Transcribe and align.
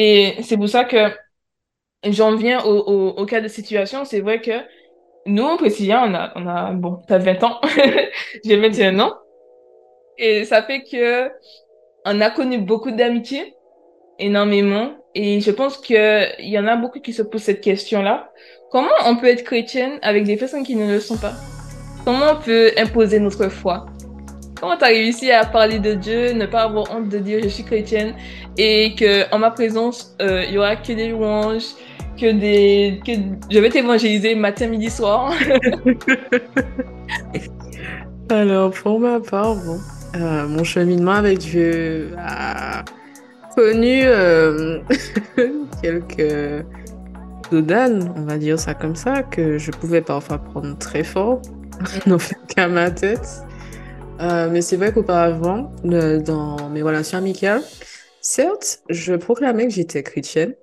Et 0.00 0.36
c'est 0.42 0.56
pour 0.56 0.68
ça 0.68 0.84
que 0.84 1.10
j'en 2.04 2.36
viens 2.36 2.64
au, 2.64 3.08
au, 3.16 3.26
cas 3.26 3.40
de 3.40 3.48
situation. 3.48 4.04
C'est 4.04 4.20
vrai 4.20 4.40
que 4.40 4.52
nous, 5.26 5.56
quotidien, 5.56 6.04
on 6.08 6.14
a, 6.14 6.32
on 6.36 6.46
a 6.46 6.70
bon, 6.70 7.02
t'as 7.08 7.18
20 7.18 7.42
ans, 7.42 7.60
j'ai 8.44 8.56
21 8.56 9.00
ans. 9.00 9.14
Et 10.16 10.44
ça 10.44 10.62
fait 10.62 10.84
que 10.84 11.28
on 12.04 12.20
a 12.20 12.30
connu 12.30 12.58
beaucoup 12.58 12.92
d'amitié, 12.92 13.56
énormément. 14.20 14.92
Et 15.16 15.40
je 15.40 15.50
pense 15.50 15.78
qu'il 15.78 16.30
y 16.38 16.56
en 16.60 16.68
a 16.68 16.76
beaucoup 16.76 17.00
qui 17.00 17.12
se 17.12 17.22
posent 17.22 17.42
cette 17.42 17.60
question-là. 17.60 18.30
Comment 18.70 18.94
on 19.04 19.16
peut 19.16 19.26
être 19.26 19.42
chrétienne 19.42 19.98
avec 20.02 20.22
des 20.22 20.36
personnes 20.36 20.62
qui 20.62 20.76
ne 20.76 20.86
le 20.86 21.00
sont 21.00 21.18
pas? 21.18 21.32
Comment 22.04 22.34
on 22.34 22.40
peut 22.40 22.70
imposer 22.76 23.18
notre 23.18 23.48
foi? 23.48 23.86
Comment 24.60 24.76
tu 24.76 24.84
as 24.84 24.88
réussi 24.88 25.30
à 25.30 25.44
parler 25.44 25.78
de 25.78 25.94
Dieu, 25.94 26.32
ne 26.32 26.46
pas 26.46 26.62
avoir 26.62 26.90
honte 26.90 27.08
de 27.08 27.18
dire 27.18 27.38
je 27.42 27.48
suis 27.48 27.62
chrétienne 27.62 28.14
et 28.56 28.94
que 28.96 29.32
en 29.32 29.38
ma 29.38 29.52
présence, 29.52 30.16
euh, 30.20 30.44
il 30.48 30.54
y 30.54 30.58
aura 30.58 30.74
que 30.74 30.92
des 30.92 31.10
louanges, 31.10 31.62
que 32.20 32.32
des 32.32 33.00
que 33.06 33.12
je 33.50 33.58
vais 33.60 33.70
t'évangéliser 33.70 34.34
matin, 34.34 34.66
midi, 34.66 34.90
soir. 34.90 35.32
Alors 38.30 38.72
pour 38.72 38.98
ma 38.98 39.20
part, 39.20 39.56
euh, 40.16 40.48
mon 40.48 40.64
cheminement 40.64 41.12
avec 41.12 41.38
Dieu 41.38 42.10
a 42.18 42.84
connu 43.54 44.02
euh, 44.04 44.80
quelques 45.82 46.64
dodanes, 47.52 48.12
on 48.16 48.22
va 48.22 48.36
dire 48.38 48.58
ça 48.58 48.74
comme 48.74 48.96
ça, 48.96 49.22
que 49.22 49.56
je 49.56 49.70
pouvais 49.70 50.00
parfois 50.00 50.38
prendre 50.38 50.76
très 50.78 51.04
fort, 51.04 51.40
non 52.06 52.18
qu'à 52.48 52.66
ma 52.66 52.90
tête. 52.90 53.44
Euh, 54.20 54.48
mais 54.50 54.62
c'est 54.62 54.76
vrai 54.76 54.92
qu'auparavant, 54.92 55.72
dans 55.84 56.68
mes 56.70 56.82
relations 56.82 57.18
amicales, 57.18 57.62
certes, 58.20 58.80
je 58.88 59.14
proclamais 59.14 59.68
que 59.68 59.72
j'étais 59.72 60.02
chrétienne, 60.02 60.54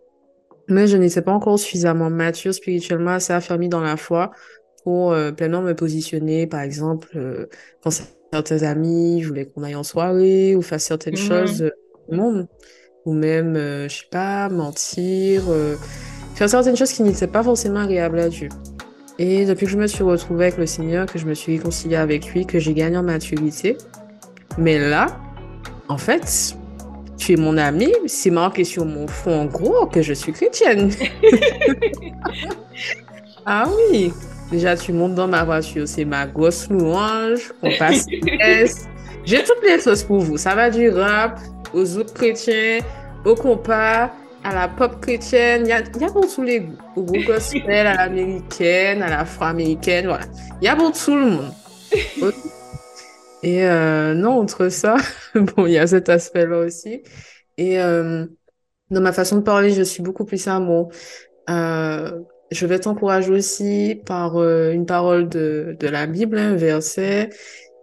mais 0.68 0.88
je 0.88 0.98
n'étais 0.98 1.22
pas 1.22 1.32
encore 1.32 1.60
suffisamment 1.60 2.10
mature 2.10 2.54
spirituellement, 2.54 3.12
assez 3.12 3.34
affirmée 3.34 3.68
dans 3.68 3.82
la 3.82 3.98
foi 3.98 4.32
pour 4.84 5.14
euh, 5.14 5.32
pleinement 5.32 5.62
me 5.62 5.74
positionner, 5.74 6.48
par 6.48 6.62
exemple, 6.62 7.10
euh, 7.16 7.48
quand 7.84 7.92
certains 8.32 8.64
amis 8.64 9.24
voulaient 9.24 9.46
qu'on 9.46 9.64
aille 9.64 9.76
en 9.76 9.84
soirée 9.84 10.56
ou 10.56 10.62
faire 10.62 10.80
certaines 10.80 11.16
choses 11.16 11.64
euh, 11.64 11.72
au 12.08 12.16
monde, 12.16 12.48
ou 13.06 13.14
même, 13.14 13.56
je 13.56 13.88
sais 13.96 14.10
pas, 14.12 14.50
mentir, 14.50 15.44
faire 16.34 16.50
certaines 16.50 16.76
choses 16.76 16.92
qui 16.92 17.04
n'étaient 17.04 17.28
pas 17.28 17.44
forcément 17.44 17.82
agréables 17.82 18.20
à 18.20 18.30
Dieu. 18.30 18.50
Et 19.18 19.46
depuis 19.46 19.66
que 19.66 19.72
je 19.72 19.78
me 19.78 19.88
suis 19.88 20.04
retrouvée 20.04 20.46
avec 20.46 20.58
le 20.58 20.66
Seigneur, 20.66 21.06
que 21.06 21.18
je 21.18 21.26
me 21.26 21.34
suis 21.34 21.58
réconciliée 21.58 21.96
avec 21.96 22.34
lui, 22.34 22.46
que 22.46 22.60
j'ai 22.60 22.74
gagné 22.74 22.98
en 22.98 23.04
maturité, 23.04 23.78
mais 24.58 24.78
là, 24.78 25.08
en 25.88 25.98
fait, 25.98 26.56
tu 27.18 27.34
es 27.34 27.36
mon 27.38 27.58
ami, 27.58 27.94
c'est 28.08 28.30
marqué 28.30 28.64
sur 28.64 28.86
mon 28.86 29.08
fond 29.08 29.42
en 29.42 29.46
gros 29.46 29.86
que 29.86 30.02
je 30.02 30.14
suis 30.14 30.34
chrétienne. 30.34 30.92
ah 33.46 33.70
oui, 33.90 34.12
déjà 34.52 34.76
tu 34.76 34.92
montes 34.92 35.16
dans 35.16 35.28
ma 35.28 35.46
voiture, 35.46 35.88
c'est 35.88 36.06
ma 36.06 36.28
grosse 36.28 36.70
louange, 36.70 37.54
on 37.62 37.72
passe 37.78 38.06
J'ai 39.26 39.44
toutes 39.44 39.64
les 39.64 39.80
choses 39.80 40.04
pour 40.04 40.20
vous. 40.20 40.38
Ça 40.38 40.56
va 40.56 40.70
du 40.70 40.90
rap 40.90 41.40
aux 41.74 41.98
autres 41.98 42.14
chrétiens, 42.14 42.80
au 43.24 43.34
compas, 43.34 44.12
à 44.46 44.54
la 44.54 44.68
pop 44.68 45.02
chrétienne, 45.02 45.64
il 45.66 45.70
y 45.70 45.72
a, 45.72 45.80
y 45.80 46.04
a, 46.04 46.12
pour 46.12 46.32
tous 46.32 46.44
les 46.44 46.60
goûts. 46.60 46.78
Au 46.96 47.02
gospel, 47.02 47.88
à 47.88 47.96
l'américaine, 47.96 49.02
à 49.02 49.10
l'afro-américaine, 49.10 50.06
voilà. 50.06 50.26
Il 50.62 50.66
y 50.66 50.68
a 50.68 50.76
pour 50.76 50.92
tout 50.92 51.16
le 51.16 51.26
monde. 51.26 51.52
Et 53.42 53.66
euh, 53.66 54.14
non, 54.14 54.40
entre 54.40 54.70
ça, 54.70 54.98
bon, 55.36 55.66
il 55.66 55.74
y 55.74 55.80
a 55.80 55.88
cet 55.88 56.10
aspect-là 56.10 56.60
aussi. 56.60 57.02
Et 57.58 57.82
euh, 57.82 58.28
dans 58.92 59.02
ma 59.02 59.14
façon 59.14 59.38
de 59.38 59.42
parler, 59.42 59.72
je 59.72 59.82
suis 59.82 60.04
beaucoup 60.04 60.26
plus 60.26 60.48
amour. 60.48 60.92
Euh, 61.50 62.12
je 62.52 62.68
vais 62.68 62.78
t'encourager 62.78 63.32
aussi 63.32 64.00
par 64.06 64.38
une 64.38 64.86
parole 64.86 65.28
de, 65.28 65.76
de 65.80 65.88
la 65.88 66.06
Bible, 66.06 66.38
un 66.38 66.56
verset. 66.56 67.32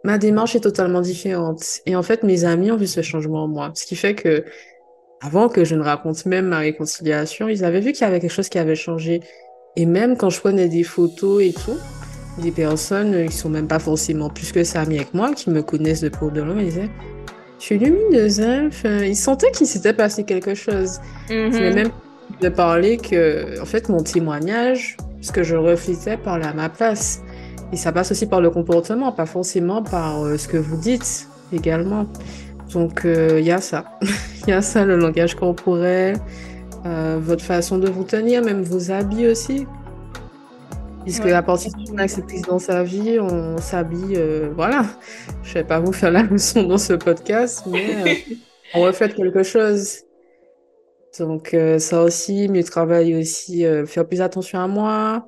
Ma 0.04 0.18
démarche 0.18 0.54
est 0.54 0.60
totalement 0.60 1.00
différente. 1.00 1.80
Et 1.86 1.96
en 1.96 2.02
fait, 2.04 2.22
mes 2.22 2.44
amis 2.44 2.70
ont 2.70 2.76
vu 2.76 2.86
ce 2.86 3.02
changement 3.02 3.44
en 3.44 3.48
moi. 3.48 3.72
Ce 3.74 3.84
qui 3.84 3.96
fait 3.96 4.14
que 4.14 4.44
avant 5.22 5.48
que 5.48 5.64
je 5.64 5.74
ne 5.76 5.82
raconte 5.82 6.26
même 6.26 6.46
ma 6.46 6.58
réconciliation, 6.58 7.48
ils 7.48 7.64
avaient 7.64 7.80
vu 7.80 7.92
qu'il 7.92 8.02
y 8.02 8.08
avait 8.08 8.20
quelque 8.20 8.32
chose 8.32 8.48
qui 8.48 8.58
avait 8.58 8.74
changé. 8.74 9.20
Et 9.76 9.86
même 9.86 10.16
quand 10.16 10.30
je 10.30 10.40
prenais 10.40 10.68
des 10.68 10.82
photos 10.82 11.42
et 11.42 11.52
tout, 11.52 11.78
des 12.38 12.50
personnes 12.50 13.26
qui 13.26 13.36
sont 13.36 13.48
même 13.48 13.68
pas 13.68 13.78
forcément 13.78 14.30
plus 14.30 14.52
que 14.52 14.64
ça 14.64 14.80
amis 14.80 14.96
avec 14.96 15.14
moi, 15.14 15.32
qui 15.32 15.50
me 15.50 15.62
connaissent 15.62 16.00
de 16.00 16.08
pour 16.08 16.32
de 16.32 16.42
loin, 16.42 16.56
ils 16.58 16.66
disaient 16.66 16.90
Tu 17.58 17.74
es 17.74 17.78
lumineuse, 17.78 18.40
hein 18.40 18.66
enfin, 18.68 19.04
Ils 19.04 19.16
sentaient 19.16 19.52
qu'il 19.52 19.66
s'était 19.66 19.92
passé 19.92 20.24
quelque 20.24 20.54
chose. 20.54 20.98
Mm 21.30 21.74
même 21.74 21.90
de 22.40 22.48
parler 22.48 22.96
que, 22.96 23.60
en 23.60 23.64
fait, 23.66 23.88
mon 23.88 24.02
témoignage, 24.02 24.96
ce 25.20 25.30
que 25.30 25.42
je 25.42 25.54
reflétais, 25.54 26.16
parlait 26.16 26.46
à 26.46 26.54
ma 26.54 26.68
place. 26.68 27.20
Et 27.72 27.76
ça 27.76 27.92
passe 27.92 28.10
aussi 28.10 28.26
par 28.26 28.40
le 28.40 28.50
comportement, 28.50 29.12
pas 29.12 29.26
forcément 29.26 29.82
par 29.82 30.24
euh, 30.24 30.36
ce 30.36 30.48
que 30.48 30.56
vous 30.56 30.76
dites 30.76 31.28
également. 31.52 32.06
Donc, 32.72 33.02
il 33.04 33.10
euh, 33.10 33.40
y 33.40 33.50
a 33.50 33.60
ça. 33.60 33.84
Il 34.46 34.50
y 34.50 34.52
a 34.52 34.62
ça, 34.62 34.84
le 34.84 34.96
langage 34.96 35.36
corporel, 35.36 36.16
euh, 36.84 37.18
votre 37.20 37.44
façon 37.44 37.78
de 37.78 37.88
vous 37.88 38.04
tenir, 38.04 38.42
même 38.42 38.62
vos 38.62 38.90
habits 38.90 39.28
aussi. 39.28 39.66
Puisque 41.04 41.26
à 41.26 41.42
partir 41.42 41.72
du 41.74 41.90
moment 41.90 42.04
où 42.04 42.46
dans 42.48 42.58
sa 42.58 42.82
vie, 42.82 43.18
on 43.20 43.58
s'habille, 43.58 44.16
euh, 44.16 44.50
voilà. 44.54 44.84
Je 45.44 45.54
vais 45.54 45.64
pas 45.64 45.78
vous 45.78 45.92
faire 45.92 46.10
la 46.10 46.22
leçon 46.22 46.64
dans 46.64 46.78
ce 46.78 46.94
podcast, 46.94 47.64
mais 47.66 48.24
on 48.74 48.82
reflète 48.82 49.14
quelque 49.14 49.42
chose. 49.42 50.00
Donc 51.18 51.54
ça 51.78 52.02
aussi, 52.02 52.48
mieux 52.48 52.64
travailler 52.64 53.16
aussi, 53.16 53.64
faire 53.86 54.08
plus 54.08 54.22
attention 54.22 54.58
à 54.58 54.66
moi. 54.66 55.26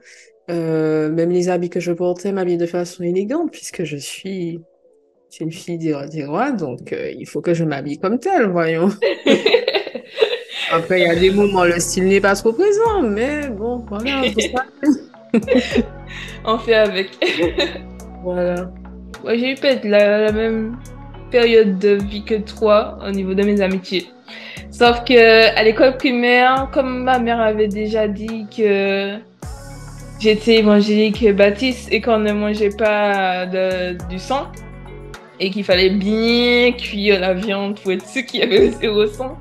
même 0.49 1.31
les 1.31 1.49
habits 1.51 1.71
que 1.71 1.81
je 1.81 1.93
portais, 1.93 2.33
m'habiller 2.33 2.57
de 2.57 2.67
façon 2.67 3.03
élégante, 3.03 3.53
puisque 3.53 3.85
je 3.85 3.97
suis 3.97 4.61
une 5.41 5.53
fille 5.53 5.79
des, 5.79 6.25
rois, 6.25 6.53
donc 6.53 6.93
euh, 6.93 7.13
il 7.17 7.27
faut 7.27 7.41
que 7.41 7.55
je 7.55 7.65
m'habille 7.65 7.99
comme 7.99 8.19
telle, 8.19 8.47
voyons. 8.47 8.89
Après, 10.73 11.01
il 11.01 11.07
y 11.07 11.11
a 11.11 11.17
des 11.17 11.31
moments, 11.31 11.65
le 11.65 11.79
style 11.79 12.05
n'est 12.05 12.21
pas 12.21 12.35
trop 12.35 12.53
présent, 12.53 13.03
mais 13.03 13.49
bon, 13.49 13.85
voilà, 13.89 14.23
on 16.45 16.59
fait 16.59 16.75
avec. 16.75 17.11
voilà. 18.23 18.71
Ouais, 19.25 19.39
j'ai 19.39 19.53
eu 19.53 19.55
peut-être 19.55 19.85
la, 19.85 20.33
même 20.33 20.77
période 21.31 21.79
de 21.79 21.95
vie 21.95 22.25
que 22.25 22.37
toi 22.37 22.99
au 23.07 23.11
niveau 23.11 23.35
de 23.35 23.43
mes 23.43 23.61
amitiés. 23.61 24.07
Sauf 24.71 25.05
que 25.05 25.57
à 25.57 25.63
l'école 25.63 25.97
primaire, 25.97 26.69
comme 26.73 27.05
ma 27.05 27.19
mère 27.19 27.41
avait 27.41 27.69
déjà 27.69 28.09
dit 28.09 28.47
que 28.57 29.17
j'étais 30.21 30.57
évangélique 30.57 31.29
baptiste 31.35 31.89
et 31.93 32.01
qu'on 32.01 32.19
ne 32.19 32.33
mangeait 32.33 32.77
pas 32.77 33.47
de, 33.47 33.97
du 34.09 34.19
sang, 34.19 34.49
et 35.45 35.51
qu'il 35.51 35.65
fallait 35.65 35.91
bien 35.91 36.73
cuire 36.73 37.21
la 37.21 37.35
viande 37.35 37.79
pour 37.79 37.93
être 37.93 38.07
sûr 38.07 38.25
qu'il 38.25 38.41
y 38.41 38.43
avait 38.43 38.71
zéro 38.71 39.07
sang. 39.07 39.37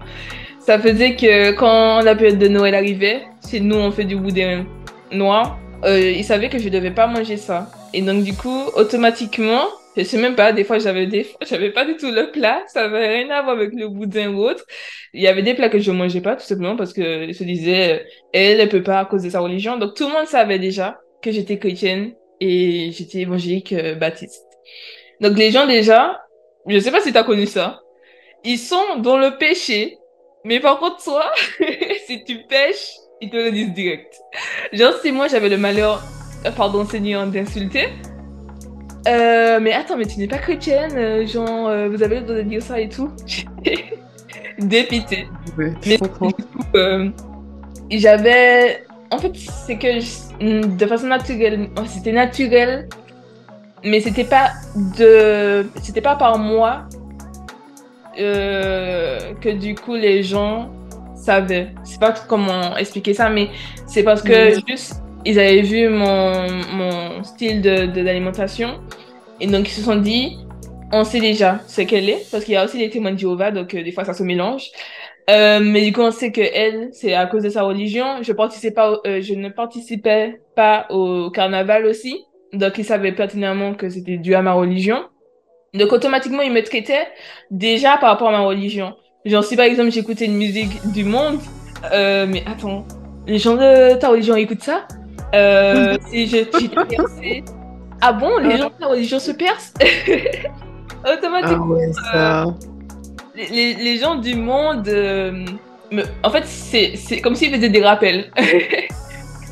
Ça 0.59 0.77
faisait 0.77 1.15
que 1.15 1.51
quand 1.51 2.01
la 2.01 2.15
période 2.15 2.39
de 2.39 2.47
Noël 2.47 2.75
arrivait, 2.75 3.23
chez 3.49 3.61
nous 3.61 3.77
on 3.77 3.91
fait 3.91 4.03
du 4.03 4.17
boudin 4.17 4.65
noir, 5.11 5.59
euh, 5.85 6.11
ils 6.11 6.25
savaient 6.25 6.49
que 6.49 6.59
je 6.59 6.67
devais 6.67 6.91
pas 6.91 7.07
manger 7.07 7.37
ça. 7.37 7.71
Et 7.93 8.01
donc 8.01 8.23
du 8.23 8.33
coup, 8.33 8.63
automatiquement, 8.75 9.63
je 9.95 10.03
sais 10.03 10.17
même 10.17 10.35
pas, 10.35 10.51
des 10.51 10.65
fois 10.65 10.77
j'avais 10.77 11.07
des 11.07 11.25
j'avais 11.49 11.71
pas 11.71 11.85
du 11.85 11.95
tout 11.95 12.11
le 12.11 12.31
plat, 12.31 12.63
ça 12.67 12.83
avait 12.83 13.07
rien 13.07 13.29
à 13.29 13.41
voir 13.41 13.55
avec 13.55 13.73
le 13.73 13.87
boudin 13.87 14.33
ou 14.33 14.39
autre. 14.39 14.65
Il 15.13 15.21
y 15.21 15.27
avait 15.27 15.43
des 15.43 15.53
plats 15.53 15.69
que 15.69 15.79
je 15.79 15.91
mangeais 15.91 16.21
pas 16.21 16.35
tout 16.35 16.45
simplement 16.45 16.75
parce 16.75 16.91
que 16.91 17.31
se 17.31 17.43
disais 17.45 18.05
elle 18.33 18.59
elle 18.59 18.69
peut 18.69 18.83
pas 18.83 18.99
à 18.99 19.05
cause 19.05 19.23
de 19.23 19.29
sa 19.29 19.39
religion. 19.39 19.77
Donc 19.77 19.95
tout 19.95 20.07
le 20.07 20.13
monde 20.13 20.27
savait 20.27 20.59
déjà 20.59 20.99
que 21.21 21.31
j'étais 21.31 21.59
chrétienne 21.59 22.11
et 22.41 22.91
j'étais 22.91 23.19
évangélique 23.19 23.71
euh, 23.71 23.95
baptiste. 23.95 24.43
Donc 25.23 25.37
les 25.37 25.51
gens 25.51 25.65
déjà, 25.65 26.21
je 26.67 26.77
sais 26.79 26.91
pas 26.91 26.99
si 26.99 27.13
tu 27.13 27.17
as 27.17 27.23
connu 27.23 27.45
ça, 27.45 27.79
ils 28.43 28.57
sont 28.57 28.97
dans 28.97 29.17
le 29.17 29.37
péché, 29.37 29.97
mais 30.43 30.59
par 30.59 30.79
contre 30.79 31.01
toi, 31.01 31.31
si 32.05 32.25
tu 32.25 32.39
pêches, 32.49 32.91
ils 33.21 33.29
te 33.29 33.37
le 33.37 33.49
disent 33.53 33.71
direct. 33.71 34.19
Genre 34.73 34.91
si 35.01 35.13
moi 35.13 35.29
j'avais 35.29 35.47
le 35.47 35.55
malheur, 35.55 36.03
euh, 36.45 36.51
pardon 36.51 36.85
Seigneur, 36.85 37.25
d'insulter, 37.27 37.87
euh, 39.07 39.61
mais 39.61 39.71
attends, 39.71 39.95
mais 39.95 40.05
tu 40.05 40.19
n'es 40.19 40.27
pas 40.27 40.39
chrétienne, 40.39 40.97
euh, 40.97 41.25
genre 41.25 41.69
vous 41.89 42.03
avez 42.03 42.19
le 42.19 42.21
droit 42.23 42.35
de 42.35 42.41
dire 42.41 42.61
ça 42.61 42.81
et 42.81 42.89
tout. 42.89 43.09
Dépité. 44.59 45.29
comprends. 45.99 46.31
j'avais, 47.89 48.83
en 49.09 49.17
fait, 49.19 49.31
c'est 49.37 49.77
que 49.77 50.75
de 50.75 50.85
façon 50.85 51.07
naturelle, 51.07 51.69
c'était 51.87 52.11
naturel 52.11 52.89
mais 53.83 53.99
c'était 53.99 54.23
pas 54.23 54.51
de 54.97 55.67
c'était 55.81 56.01
pas 56.01 56.15
par 56.15 56.37
moi 56.37 56.83
euh, 58.19 59.33
que 59.41 59.49
du 59.49 59.75
coup 59.75 59.95
les 59.95 60.23
gens 60.23 60.69
savaient 61.15 61.69
c'est 61.83 61.99
pas 61.99 62.13
comment 62.27 62.75
expliquer 62.77 63.13
ça 63.13 63.29
mais 63.29 63.49
c'est 63.87 64.03
parce 64.03 64.21
que 64.21 64.51
juste 64.67 65.01
ils 65.25 65.39
avaient 65.39 65.61
vu 65.61 65.89
mon, 65.89 66.47
mon 66.73 67.23
style 67.23 67.61
de 67.61 67.85
d'alimentation 67.87 68.79
et 69.39 69.47
donc 69.47 69.67
ils 69.69 69.73
se 69.73 69.81
sont 69.81 69.95
dit 69.95 70.37
on 70.91 71.03
sait 71.03 71.19
déjà 71.19 71.59
ce 71.67 71.81
qu'elle 71.81 72.09
est 72.09 72.27
parce 72.31 72.43
qu'il 72.43 72.53
y 72.53 72.57
a 72.57 72.65
aussi 72.65 72.77
des 72.77 72.89
témoins 72.89 73.11
de 73.13 73.17
Jéhovah 73.17 73.51
donc 73.51 73.73
euh, 73.73 73.83
des 73.83 73.91
fois 73.91 74.05
ça 74.05 74.13
se 74.13 74.23
mélange 74.23 74.71
Euh, 75.29 75.59
mais 75.61 75.83
du 75.85 75.93
coup, 75.93 76.01
on 76.01 76.11
sait 76.11 76.31
que 76.31 76.41
elle, 76.41 76.89
c'est 76.93 77.13
à 77.13 77.25
cause 77.27 77.43
de 77.43 77.49
sa 77.49 77.63
religion. 77.63 78.21
Je 78.23 78.33
participais 78.33 78.71
pas, 78.73 78.99
euh, 79.07 79.21
je 79.21 79.33
ne 79.35 79.49
participais 79.49 80.41
pas 80.55 80.85
au 80.89 81.31
carnaval 81.31 81.85
aussi. 81.85 82.25
Donc, 82.53 82.77
il 82.77 82.85
savait 82.85 83.11
pertinemment 83.11 83.73
que 83.73 83.89
c'était 83.89 84.17
dû 84.17 84.35
à 84.35 84.41
ma 84.41 84.53
religion. 84.53 85.03
Donc, 85.73 85.91
automatiquement, 85.91 86.41
il 86.43 86.53
me 86.53 86.61
traitait 86.63 87.07
déjà 87.49 87.97
par 87.97 88.09
rapport 88.11 88.29
à 88.29 88.31
ma 88.31 88.41
religion. 88.41 88.93
Genre, 89.25 89.43
si 89.43 89.55
par 89.55 89.65
exemple, 89.65 89.89
j'écoutais 89.91 90.25
une 90.25 90.35
musique 90.37 90.79
du 90.91 91.03
monde, 91.03 91.39
euh, 91.91 92.25
mais 92.29 92.43
attends, 92.45 92.85
les 93.25 93.37
gens 93.39 93.55
de 93.55 93.95
ta 93.95 94.09
religion 94.09 94.35
écoutent 94.35 94.61
ça? 94.63 94.85
Euh, 95.33 95.97
si 96.07 96.27
je, 96.27 96.37
j'étais 96.59 96.85
percée. 96.85 97.43
Ah 98.01 98.11
bon, 98.13 98.37
les 98.37 98.57
gens 98.57 98.69
de 98.69 98.73
ta 98.79 98.87
religion 98.87 99.17
se 99.17 99.31
percent? 99.31 99.73
Automatiquement. 101.11 101.65
Ah 101.69 101.73
ouais, 101.73 101.91
ça. 102.11 102.45
les, 103.35 103.47
les- 103.47 103.73
les 103.75 103.97
gens 103.97 104.15
du 104.15 104.35
monde, 104.35 104.87
euh, 104.87 105.45
me- 105.91 106.03
en 106.23 106.29
fait, 106.29 106.45
c'est 106.45 106.95
c'est 106.97 107.19
comme 107.21 107.35
s'ils 107.35 107.53
faisaient 107.53 107.69
des 107.69 107.83
rappels. 107.83 108.31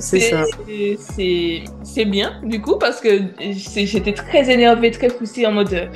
C'est 0.02 2.06
bien, 2.06 2.42
du 2.44 2.62
coup, 2.62 2.78
parce 2.78 3.00
que 3.00 3.22
j'étais 3.40 4.14
très 4.14 4.52
énervée, 4.52 4.92
très 4.92 5.10
frustrée 5.10 5.46
en 5.46 5.54
mode 5.54 5.90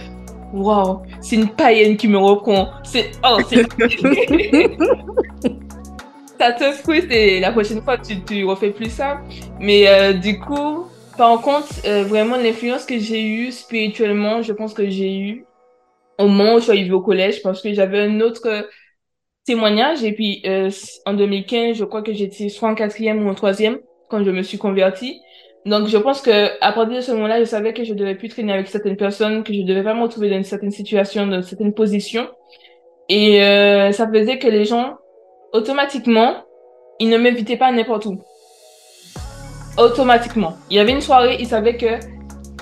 Waouh, 0.54 1.02
c'est 1.22 1.36
une 1.36 1.50
païenne 1.50 1.98
qui 1.98 2.08
me 2.08 2.18
reprend. 2.18 2.70
C'est. 2.84 3.12
Oh, 3.26 3.38
c'est. 3.50 3.58
ça 6.40 6.54
te 6.54 6.72
frustre 6.72 7.12
et 7.12 7.40
la 7.40 7.52
prochaine 7.52 7.82
fois, 7.82 7.98
tu, 7.98 8.22
tu 8.22 8.46
refais 8.46 8.70
plus 8.70 8.90
ça. 8.90 9.22
Mais 9.60 9.88
euh, 9.88 10.14
du 10.14 10.40
coup, 10.40 10.86
par 11.18 11.42
contre, 11.42 11.68
euh, 11.86 12.04
vraiment, 12.04 12.38
l'influence 12.38 12.86
que 12.86 13.00
j'ai 13.00 13.22
eue 13.22 13.52
spirituellement, 13.52 14.42
je 14.42 14.54
pense 14.54 14.74
que 14.74 14.90
j'ai 14.90 15.18
eu 15.18 15.46
au 16.18 16.28
moment 16.28 16.56
où 16.56 16.60
je 16.60 16.64
suis 16.64 16.72
arrivée 16.72 16.94
au 16.94 17.02
collège 17.02 17.42
parce 17.42 17.62
que 17.62 17.74
j'avais 17.74 18.02
un 18.02 18.22
autre 18.22 18.48
euh, 18.48 18.64
témoignage 19.46 20.04
et 20.04 20.14
puis 20.14 20.42
euh, 20.46 20.70
en 21.06 21.14
2015 21.14 21.78
je 21.78 21.86
crois 21.86 22.02
que 22.02 22.14
j'étais 22.14 22.50
soit 22.50 22.70
en 22.70 22.76
quatrième 22.76 23.26
ou 23.26 23.30
en 23.30 23.36
troisième 23.36 23.80
quand 24.10 24.24
je 24.24 24.32
me 24.32 24.42
suis 24.42 24.58
convertie 24.58 25.22
donc 25.66 25.88
je 25.88 25.98
pense 25.98 26.22
que 26.22 26.52
à 26.62 26.72
partir 26.72 26.98
de 26.98 27.02
ce 27.02 27.12
moment-là 27.14 27.40
je 27.40 27.46
savais 27.46 27.74
que 27.74 27.84
je 27.84 27.94
devais 27.94 28.16
plus 28.16 28.30
traîner 28.30 28.54
avec 28.54 28.68
certaines 28.68 28.98
personnes 28.98 29.44
que 29.44 29.54
je 29.54 29.62
devais 29.62 29.84
pas 29.84 29.94
me 29.94 30.04
retrouver 30.04 30.30
dans 30.30 30.38
une 30.38 30.44
certaine 30.44 30.72
situation 30.72 31.28
dans 31.28 31.38
une 31.38 31.44
certaine 31.44 31.74
position 31.74 32.28
et 33.10 33.44
euh, 33.44 33.92
ça 33.92 34.08
faisait 34.08 34.40
que 34.40 34.48
les 34.48 34.66
gens 34.66 34.98
automatiquement 35.54 36.44
ils 37.00 37.10
ne 37.10 37.18
m'invitaient 37.18 37.58
pas 37.58 37.72
n'importe 37.72 38.06
où 38.06 38.20
automatiquement 39.78 40.56
il 40.70 40.78
y 40.78 40.80
avait 40.80 40.94
une 40.94 41.02
soirée 41.02 41.38
ils 41.40 41.48
savaient 41.48 41.78
que 41.78 42.16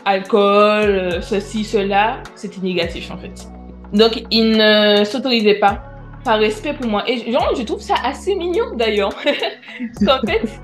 alcool, 0.06 0.90
euh, 0.90 1.22
ceci, 1.22 1.64
cela, 1.64 2.22
c'était 2.36 2.62
négatif 2.62 3.12
en 3.12 3.18
fait. 3.18 3.48
Donc, 3.94 4.24
il 4.32 4.58
ne 4.58 5.04
s'autorisait 5.04 5.60
pas 5.60 5.84
par 6.24 6.40
respect 6.40 6.74
pour 6.74 6.90
moi. 6.90 7.04
Et 7.08 7.32
genre, 7.32 7.54
je 7.56 7.64
trouve 7.64 7.82
ça 7.82 7.96
assez 8.04 8.36
mignon 8.36 8.76
d'ailleurs. 8.76 9.14
Qu'en 10.06 10.20
fait, 10.26 10.60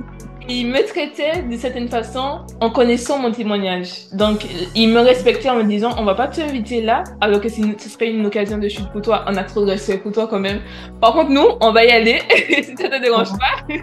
il 0.49 0.67
me 0.67 0.85
traitait 0.85 1.43
de 1.43 1.55
certaine 1.55 1.87
façon 1.87 2.41
en 2.59 2.69
connaissant 2.71 3.19
mon 3.19 3.31
témoignage. 3.31 4.09
Donc, 4.13 4.45
il 4.75 4.89
me 4.89 4.99
respectait 4.99 5.49
en 5.49 5.57
me 5.57 5.63
disant, 5.63 5.91
on 5.97 6.03
va 6.03 6.15
pas 6.15 6.27
t'inviter 6.27 6.81
là, 6.81 7.03
alors 7.21 7.39
que 7.39 7.49
ce 7.49 7.61
serait 7.87 8.11
une 8.11 8.25
occasion 8.25 8.57
de 8.57 8.67
chute 8.67 8.89
pour 8.91 9.01
toi. 9.01 9.25
On 9.27 9.35
a 9.37 9.43
trop 9.43 9.63
de 9.63 9.71
respect 9.71 9.99
pour 9.99 10.11
toi 10.11 10.27
quand 10.27 10.39
même. 10.39 10.61
Par 10.99 11.13
contre, 11.13 11.29
nous, 11.29 11.45
on 11.61 11.71
va 11.71 11.85
y 11.85 11.91
aller, 11.91 12.21
si 12.63 12.75
ça 12.75 12.89
te 12.89 13.01
dérange 13.01 13.29
pas. 13.37 13.73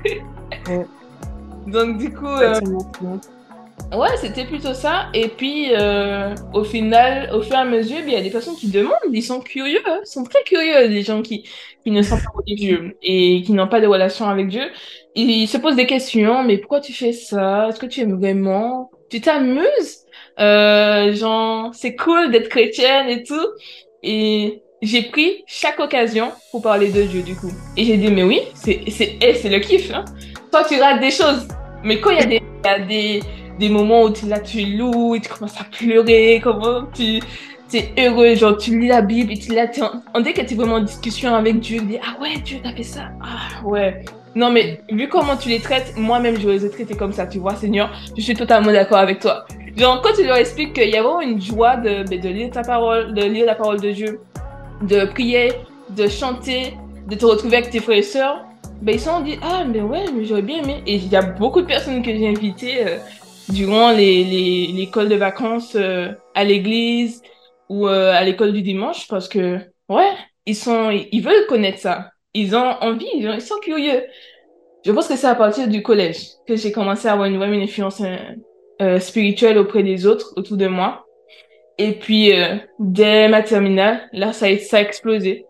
Donc, 1.67 1.99
du 1.99 2.13
coup, 2.13 2.27
euh, 2.27 2.61
Ouais, 3.93 4.09
c'était 4.21 4.45
plutôt 4.45 4.75
ça. 4.75 5.07
Et 5.15 5.29
puis, 5.29 5.69
euh, 5.71 6.35
au 6.53 6.65
final, 6.65 7.31
au 7.33 7.41
fur 7.41 7.55
et 7.55 7.59
à 7.59 7.65
mesure, 7.65 7.99
il 8.05 8.13
y 8.13 8.17
a 8.17 8.21
des 8.21 8.31
personnes 8.31 8.57
qui 8.57 8.69
demandent, 8.69 8.97
ils 9.13 9.23
sont 9.23 9.41
curieux, 9.41 9.81
hein, 9.87 10.01
ils 10.05 10.09
sont 10.09 10.25
très 10.25 10.43
curieux, 10.43 10.89
les 10.89 11.03
gens 11.03 11.23
qui, 11.23 11.49
qui 11.85 11.93
ne 11.93 12.03
sont 12.03 12.17
pas 12.17 12.31
religieux 12.35 12.97
et 13.03 13.43
qui 13.43 13.53
n'ont 13.53 13.69
pas 13.69 13.81
de 13.81 13.87
relation 13.87 14.29
avec 14.29 14.49
Dieu. 14.49 14.65
Ils 15.15 15.47
se 15.47 15.57
posent 15.57 15.77
des 15.77 15.87
questions, 15.87 16.43
mais 16.43 16.59
pourquoi 16.59 16.81
tu 16.81 16.93
fais 16.93 17.13
ça? 17.13 17.69
Est-ce 17.69 17.79
que 17.79 17.87
tu 17.87 18.01
aimes 18.01 18.19
vraiment? 18.19 18.91
Tu 19.09 19.21
t'amuses? 19.21 20.05
Euh, 20.39 21.15
genre, 21.15 21.75
c'est 21.75 21.95
cool 21.95 22.31
d'être 22.33 22.49
chrétienne 22.49 23.09
et 23.09 23.23
tout. 23.23 23.47
Et 24.03 24.63
j'ai 24.83 25.03
pris 25.03 25.45
chaque 25.47 25.81
occasion 25.81 26.33
pour 26.51 26.61
parler 26.61 26.91
de 26.91 27.03
Dieu, 27.03 27.23
du 27.23 27.35
coup. 27.37 27.53
Et 27.77 27.85
j'ai 27.85 27.97
dit, 27.97 28.11
mais 28.11 28.25
oui, 28.25 28.41
c'est, 28.55 28.81
c'est, 28.91 29.17
eh, 29.23 29.35
c'est 29.35 29.49
le 29.49 29.61
kiff, 29.61 29.93
hein. 29.93 30.05
Toi, 30.51 30.65
tu 30.69 30.79
rates 30.81 31.01
des 31.01 31.11
choses. 31.11 31.47
Mais 31.83 32.01
quand 32.01 32.11
il 32.11 32.19
y 32.19 32.23
a 32.23 32.27
des, 32.27 32.43
y 32.65 32.69
a 32.69 32.79
des, 32.81 33.21
des 33.59 33.69
moments 33.69 34.03
où 34.03 34.11
tu, 34.11 34.27
là, 34.27 34.41
tu 34.41 34.65
loues 34.77 35.17
tu 35.19 35.29
commences 35.29 35.61
à 35.61 35.65
pleurer, 35.65 36.41
comment 36.43 36.85
tu 36.95 37.21
es 37.75 37.93
heureux, 37.99 38.35
genre 38.37 38.57
tu 38.57 38.79
lis 38.79 38.89
la 38.89 39.03
Bible 39.03 39.33
et 39.33 39.39
tu 39.39 39.53
là, 39.55 39.67
t'es 39.67 39.83
en- 39.83 40.03
on 40.15 40.21
dirait 40.21 40.35
que 40.35 40.43
tu 40.43 40.55
es 40.55 40.57
vraiment 40.57 40.77
en 40.77 40.81
discussion 40.83 41.35
avec 41.35 41.59
Dieu, 41.61 41.81
tu 41.81 41.85
dis 41.87 41.99
ah 42.03 42.21
ouais, 42.21 42.39
Dieu 42.45 42.59
t'as 42.63 42.73
fait 42.73 42.83
ça, 42.83 43.09
ah 43.23 43.65
ouais. 43.67 44.05
Non 44.35 44.51
mais 44.51 44.81
vu 44.91 45.09
comment 45.09 45.37
tu 45.37 45.49
les 45.49 45.61
traites, 45.61 45.95
moi-même 45.97 46.39
je 46.39 46.49
les 46.49 46.65
ai 46.65 46.71
traités 46.71 46.95
comme 46.95 47.13
ça, 47.13 47.27
tu 47.27 47.39
vois 47.39 47.55
Seigneur, 47.55 47.91
je 48.17 48.21
suis 48.23 48.35
totalement 48.35 48.71
d'accord 48.71 48.99
avec 48.99 49.19
toi. 49.21 49.47
Genre 49.77 50.01
quand 50.03 50.13
tu 50.15 50.25
leur 50.25 50.37
expliques 50.37 50.75
qu'il 50.75 50.91
y 50.91 50.97
a 50.97 51.03
vraiment 51.03 51.23
une 51.23 51.41
joie 51.41 51.77
de, 51.77 52.07
ben, 52.09 52.21
de 52.21 52.29
lire 52.29 52.51
ta 52.51 52.63
parole, 52.63 53.15
de 53.15 53.23
lire 53.25 53.47
la 53.47 53.55
parole 53.55 53.81
de 53.81 53.91
Dieu, 53.91 54.21
de 54.83 55.07
prier, 55.07 55.53
de 55.91 56.07
chanter, 56.07 56.75
de 57.09 57.15
te 57.15 57.25
retrouver 57.25 57.57
avec 57.59 57.71
tes 57.71 57.81
frères 57.81 57.99
et 57.99 58.03
sœurs, 58.03 58.45
ben 58.83 58.95
ils 58.95 59.01
sont 59.01 59.21
dit 59.21 59.39
ah 59.43 59.65
mais 59.65 59.81
ouais, 59.81 60.05
mais 60.15 60.25
j'aurais 60.27 60.43
bien 60.43 60.63
aimé. 60.63 60.83
Et 60.87 60.97
il 60.97 61.09
y 61.09 61.17
a 61.17 61.23
beaucoup 61.23 61.63
de 61.63 61.67
personnes 61.67 62.03
que 62.03 62.11
j'ai 62.11 62.29
invitées 62.29 62.87
euh, 62.87 62.99
durant 63.49 63.91
les, 63.93 64.25
les, 64.25 64.67
l'école 64.69 65.09
de 65.09 65.17
vacances 65.17 65.75
euh, 65.77 66.13
à 66.35 66.45
l'église 66.45 67.23
ou 67.69 67.89
euh, 67.89 68.13
à 68.13 68.25
l'école 68.25 68.53
du 68.53 68.63
dimanche 68.63 69.07
parce 69.09 69.29
que, 69.29 69.59
ouais, 69.89 70.11
ils 70.47 70.57
sont, 70.57 70.91
ils 70.91 71.21
veulent 71.23 71.47
connaître 71.49 71.79
ça. 71.79 72.11
Ils 72.35 72.55
ont 72.55 72.59
envie, 72.81 73.07
ils, 73.15 73.29
ont- 73.29 73.35
ils 73.35 73.41
sont 73.41 73.59
curieux. 73.63 74.03
Je 74.85 74.93
pense 74.93 75.09
que 75.09 75.17
c'est 75.17 75.27
à 75.27 75.35
partir 75.35 75.69
du 75.69 75.83
collège 75.83 76.29
que 76.47 76.57
j'ai 76.57 76.73
commencé 76.73 77.09
à 77.09 77.13
avoir 77.13 77.29
une, 77.29 77.43
une 77.43 77.63
influence 77.63 78.01
euh, 78.03 78.17
euh, 78.83 79.01
spirituelle 79.01 79.59
auprès 79.59 79.83
des 79.83 80.07
autres 80.07 80.33
autour 80.37 80.57
de 80.57 80.67
moi. 80.69 81.07
Et 81.79 81.93
puis, 81.93 82.33
euh, 82.33 82.57
dès 82.79 83.29
ma 83.29 83.43
terminale, 83.43 84.09
là, 84.13 84.33
ça 84.33 84.47
a, 84.47 84.59
ça 84.59 84.79
a 84.79 84.83
explosé. 84.83 85.47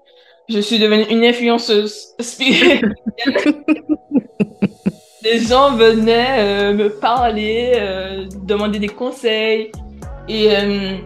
Je 0.49 0.61
suis 0.61 0.79
devenue 0.79 1.05
une 1.11 1.25
influenceuse 1.25 2.09
spirituelle. 2.21 2.95
Les 5.27 5.41
gens 5.41 5.75
venaient 5.75 6.37
euh, 6.39 6.73
me 6.73 6.89
parler, 6.89 7.73
euh, 7.75 8.27
demander 8.45 8.79
des 8.79 8.89
conseils. 8.89 9.73
Et 10.29 10.57
euh, 10.57 10.99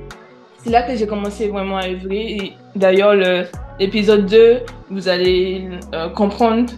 c'est 0.62 0.68
là 0.68 0.82
que 0.82 0.94
j'ai 0.94 1.06
commencé 1.06 1.48
vraiment 1.48 1.78
à 1.78 1.86
œuvrer. 1.88 2.52
D'ailleurs, 2.76 3.14
le- 3.14 3.46
l'épisode 3.78 4.26
2, 4.26 4.58
vous 4.90 5.08
allez 5.08 5.68
comprendre 6.14 6.70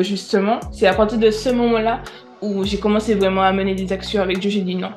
justement. 0.00 0.60
C'est 0.72 0.86
à 0.86 0.92
partir 0.94 1.18
de 1.18 1.30
ce 1.30 1.48
moment-là 1.48 2.00
où 2.42 2.64
j'ai 2.64 2.78
commencé 2.78 3.14
vraiment 3.14 3.42
à 3.42 3.52
mener 3.52 3.74
des 3.74 3.90
actions 3.92 4.20
avec 4.20 4.38
Dieu. 4.38 4.50
J'ai 4.50 4.60
dit 4.60 4.76
non. 4.76 4.90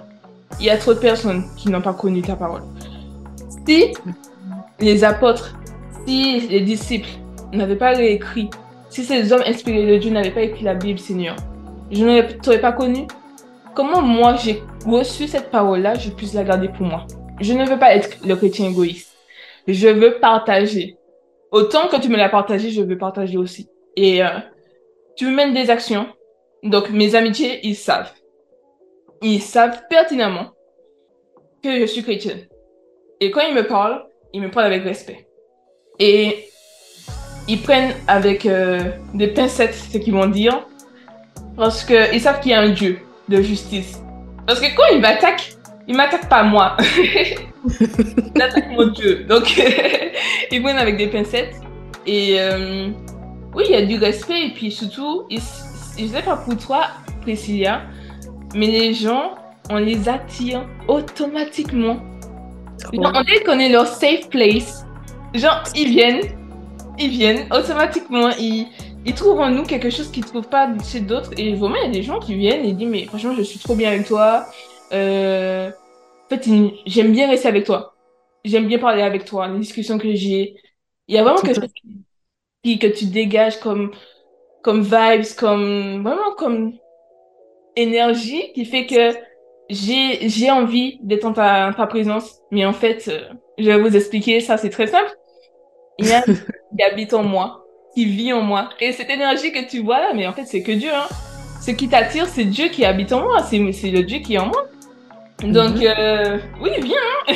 Il 0.60 0.66
y 0.66 0.70
a 0.70 0.78
trop 0.78 0.94
de 0.94 1.00
personnes 1.00 1.46
qui 1.56 1.70
n'ont 1.70 1.82
pas 1.82 1.94
connu 1.94 2.22
ta 2.22 2.36
parole. 2.36 2.64
Si 3.66 3.94
les 4.82 5.04
apôtres, 5.06 5.56
si 6.06 6.42
les 6.50 6.62
disciples 6.62 7.08
n'avaient 7.54 7.78
pas 7.78 7.92
réécrit, 7.94 8.50
si 8.90 9.04
ces 9.06 9.32
hommes 9.32 9.44
inspirés 9.48 9.88
de 9.88 9.98
Dieu 9.98 10.12
n'avaient 10.12 10.32
pas 10.32 10.42
écrit 10.42 10.64
la 10.66 10.76
Bible, 10.76 11.00
Seigneur, 11.00 11.36
je 11.94 12.06
ne 12.06 12.22
t'aurais 12.22 12.62
pas 12.62 12.72
connu. 12.72 13.08
Comment 13.76 14.02
moi 14.02 14.36
j'ai 14.36 14.62
reçu 14.86 15.28
cette 15.28 15.50
parole-là, 15.50 15.96
je 15.96 16.10
puisse 16.10 16.34
la 16.34 16.44
garder 16.44 16.70
pour 16.70 16.86
moi? 16.86 17.06
Je 17.40 17.54
ne 17.54 17.66
veux 17.66 17.80
pas 17.80 17.96
être 17.96 18.18
le 18.26 18.36
chrétien 18.36 18.70
égoïste. 18.70 19.16
Je 19.68 19.88
veux 19.88 20.20
partager. 20.20 20.98
Autant 21.52 21.88
que 21.88 22.00
tu 22.00 22.10
me 22.10 22.18
l'as 22.18 22.30
partagé, 22.30 22.72
je 22.72 22.82
veux 22.82 22.98
partager 22.98 23.38
aussi. 23.38 23.70
Et 23.96 24.24
euh, 24.24 24.30
tu 25.16 25.28
mènes 25.28 25.54
des 25.54 25.70
actions. 25.70 26.08
Donc 26.64 26.90
mes 26.90 27.16
amitiés, 27.16 27.60
ils 27.64 27.76
savent. 27.76 28.12
Ils 29.22 29.42
savent 29.42 29.84
pertinemment 29.90 30.52
que 31.64 31.80
je 31.80 31.86
suis 31.86 32.04
chrétienne. 32.04 32.48
Et 33.20 33.32
quand 33.32 33.42
ils 33.42 33.56
me 33.56 33.66
parlent, 33.66 34.06
ils 34.34 34.42
me 34.42 34.50
parlent 34.50 34.68
avec 34.68 34.84
respect. 34.84 35.28
Et 36.00 36.50
ils 37.48 37.62
prennent 37.62 37.94
avec 38.08 38.46
euh, 38.46 38.92
des 39.14 39.28
pincettes 39.28 39.76
ce 39.76 39.98
qu'ils 39.98 40.14
vont 40.14 40.28
dire 40.28 40.68
parce 41.56 41.84
qu'ils 41.84 42.22
savent 42.22 42.40
qu'il 42.40 42.52
y 42.52 42.56
a 42.56 42.62
un 42.62 42.70
Dieu 42.70 43.00
de 43.30 43.42
justice. 43.42 44.02
Parce 44.48 44.60
que 44.60 44.76
quand 44.76 44.84
ils 44.94 45.00
m'attaquent, 45.02 45.56
ils 45.88 45.96
m'attaquent 45.96 46.30
pas 46.30 46.44
moi. 46.44 46.76
ils 48.36 48.42
attaquent 48.42 48.72
mon 48.72 48.88
Dieu. 48.88 49.26
Donc, 49.30 49.62
ils 50.52 50.62
prennent 50.62 50.78
avec 50.78 50.98
des 50.98 51.08
pincettes. 51.08 51.56
Et 52.06 52.36
euh, 52.40 52.90
oui, 53.56 53.64
il 53.70 53.72
y 53.72 53.76
a 53.76 53.86
du 53.86 53.98
respect. 53.98 54.48
Et 54.48 54.50
puis 54.54 54.72
surtout, 54.72 55.24
ils- 55.30 55.40
je 55.98 56.06
sais 56.08 56.22
pas 56.22 56.38
pour 56.38 56.58
toi, 56.58 56.88
Priscilla, 57.22 57.82
mais 58.56 58.68
les 58.68 58.94
gens, 58.94 59.36
on 59.70 59.78
les 59.78 60.10
attire 60.10 60.68
automatiquement. 60.88 61.98
Genre, 62.92 63.14
on 63.16 63.46
qu'on 63.46 63.60
est 63.60 63.70
leur 63.70 63.88
safe 63.88 64.28
place. 64.30 64.86
Genre, 65.34 65.64
ils 65.76 65.90
viennent, 65.90 66.22
ils 67.00 67.10
viennent 67.10 67.48
automatiquement, 67.52 68.30
ils, 68.40 68.68
ils 69.06 69.14
trouvent 69.14 69.40
en 69.40 69.50
nous 69.50 69.64
quelque 69.64 69.90
chose 69.90 70.10
qu'ils 70.12 70.24
ne 70.24 70.30
trouvent 70.30 70.50
pas 70.50 70.70
chez 70.84 71.02
d'autres. 71.02 71.32
Et 71.38 71.56
vraiment, 71.56 71.76
il 71.76 71.84
y 71.84 71.88
a 71.88 71.92
des 71.92 72.04
gens 72.04 72.20
qui 72.20 72.36
viennent 72.36 72.66
et 72.66 72.74
disent, 72.74 72.88
mais 72.88 73.06
franchement, 73.06 73.34
je 73.36 73.42
suis 73.44 73.60
trop 73.60 73.76
bien 73.76 73.90
avec 73.90 74.08
toi. 74.08 74.46
Euh, 74.94 75.70
en 75.70 76.30
fait, 76.30 76.48
j'aime 76.86 77.12
bien 77.12 77.28
rester 77.28 77.48
avec 77.48 77.66
toi. 77.66 77.96
J'aime 78.46 78.68
bien 78.68 78.80
parler 78.80 79.02
avec 79.02 79.26
toi, 79.26 79.48
les 79.48 79.60
discussions 79.60 79.98
que 79.98 80.14
j'ai. 80.14 80.56
Il 81.08 81.16
y 81.16 81.18
a 81.18 81.24
vraiment 81.24 81.42
quelque 81.42 81.62
chose 81.62 81.74
qui, 82.64 82.80
que 82.80 82.88
tu 82.88 83.06
dégages 83.06 83.60
comme, 83.60 83.92
comme 84.64 84.82
vibes, 84.82 85.36
comme, 85.38 86.04
vraiment 86.04 86.34
comme 86.38 86.74
énergie 87.76 88.52
qui 88.54 88.66
fait 88.66 88.86
que 88.86 89.18
j'ai, 89.70 90.30
j'ai 90.30 90.52
envie 90.52 91.00
d'être 91.02 91.26
en 91.26 91.34
ta, 91.34 91.74
ta 91.76 91.88
présence. 91.88 92.40
Mais 92.52 92.66
en 92.66 92.74
fait, 92.74 93.08
euh, 93.08 93.34
je 93.58 93.66
vais 93.66 93.80
vous 93.80 93.96
expliquer, 93.96 94.40
ça 94.40 94.58
c'est 94.58 94.70
très 94.70 94.88
simple. 94.88 95.12
Il 96.00 96.08
y 96.08 96.14
a 96.14 96.22
qui 96.24 96.84
habite 96.84 97.14
en 97.14 97.24
moi, 97.24 97.63
qui 97.96 98.06
vit 98.06 98.34
en 98.34 98.42
moi. 98.42 98.70
Et 98.80 98.92
cette 98.92 99.10
énergie 99.10 99.52
que 99.52 99.68
tu 99.70 99.82
vois 99.84 100.00
là, 100.00 100.12
mais 100.16 100.26
en 100.28 100.34
fait, 100.34 100.46
c'est 100.46 100.62
que 100.64 100.72
Dieu. 100.72 100.90
Hein. 100.94 101.08
Ce 101.62 101.72
qui 101.72 101.88
t'attire, 101.88 102.28
c'est 102.28 102.46
Dieu 102.46 102.68
qui 102.70 102.84
habite 102.86 103.14
en 103.14 103.22
moi. 103.22 103.42
C'est, 103.44 103.58
le 103.58 104.02
Dieu 104.04 104.20
qui 104.20 104.34
est 104.36 104.40
en 104.40 104.48
moi. 104.48 104.66
Donc, 105.44 105.76
Mhm. 105.76 105.94
euh, 105.98 106.38
oui, 106.62 106.72
viens. 106.82 106.96
hein. 107.28 107.34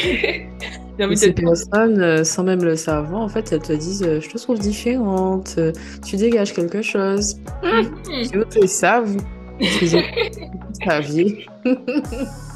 Ces 1.16 1.32
personnes, 1.32 2.02
euh, 2.02 2.24
sans 2.24 2.44
même 2.44 2.64
le 2.64 2.76
savoir, 2.76 3.22
en 3.22 3.30
fait, 3.30 3.52
elles 3.52 3.62
te 3.62 3.72
disent 3.74 4.02
euh, 4.04 4.20
Je 4.20 4.30
te 4.30 4.38
trouve 4.40 4.58
différente, 4.58 5.60
tu 6.06 6.16
dégages 6.16 6.54
quelque 6.54 6.82
chose. 6.82 7.36
Mhm. 7.64 7.92
Si 8.24 8.30
vous 8.34 8.40
le 8.40 8.62
vous 8.62 8.68
saviez. 10.84 11.46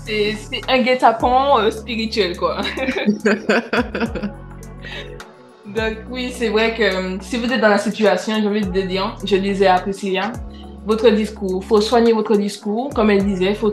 C'est, 0.05 0.33
c'est 0.49 0.61
un 0.67 0.81
guet-apens 0.81 1.59
euh, 1.59 1.69
spirituel, 1.71 2.35
quoi. 2.35 2.61
Donc 5.75 5.99
oui, 6.09 6.31
c'est 6.31 6.49
vrai 6.49 6.75
que 6.75 6.83
euh, 6.83 7.17
si 7.21 7.37
vous 7.37 7.51
êtes 7.51 7.61
dans 7.61 7.69
la 7.69 7.77
situation, 7.77 8.35
j'ai 8.41 8.47
envie 8.47 8.61
de 8.61 8.81
dire, 8.81 9.15
je 9.23 9.37
disais 9.37 9.67
à 9.67 9.79
Priscilla, 9.79 10.33
votre 10.85 11.09
discours, 11.11 11.63
faut 11.63 11.79
soigner 11.79 12.11
votre 12.11 12.35
discours, 12.35 12.89
comme 12.93 13.09
elle 13.09 13.23
disait, 13.23 13.53
faut 13.53 13.71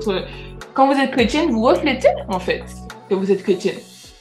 quand 0.74 0.86
vous 0.86 1.00
êtes 1.00 1.10
chrétienne, 1.10 1.50
vous 1.50 1.62
reflétez 1.62 2.08
en 2.28 2.38
fait 2.38 2.62
que 3.08 3.14
vous 3.14 3.32
êtes 3.32 3.42
chrétienne. 3.42 3.78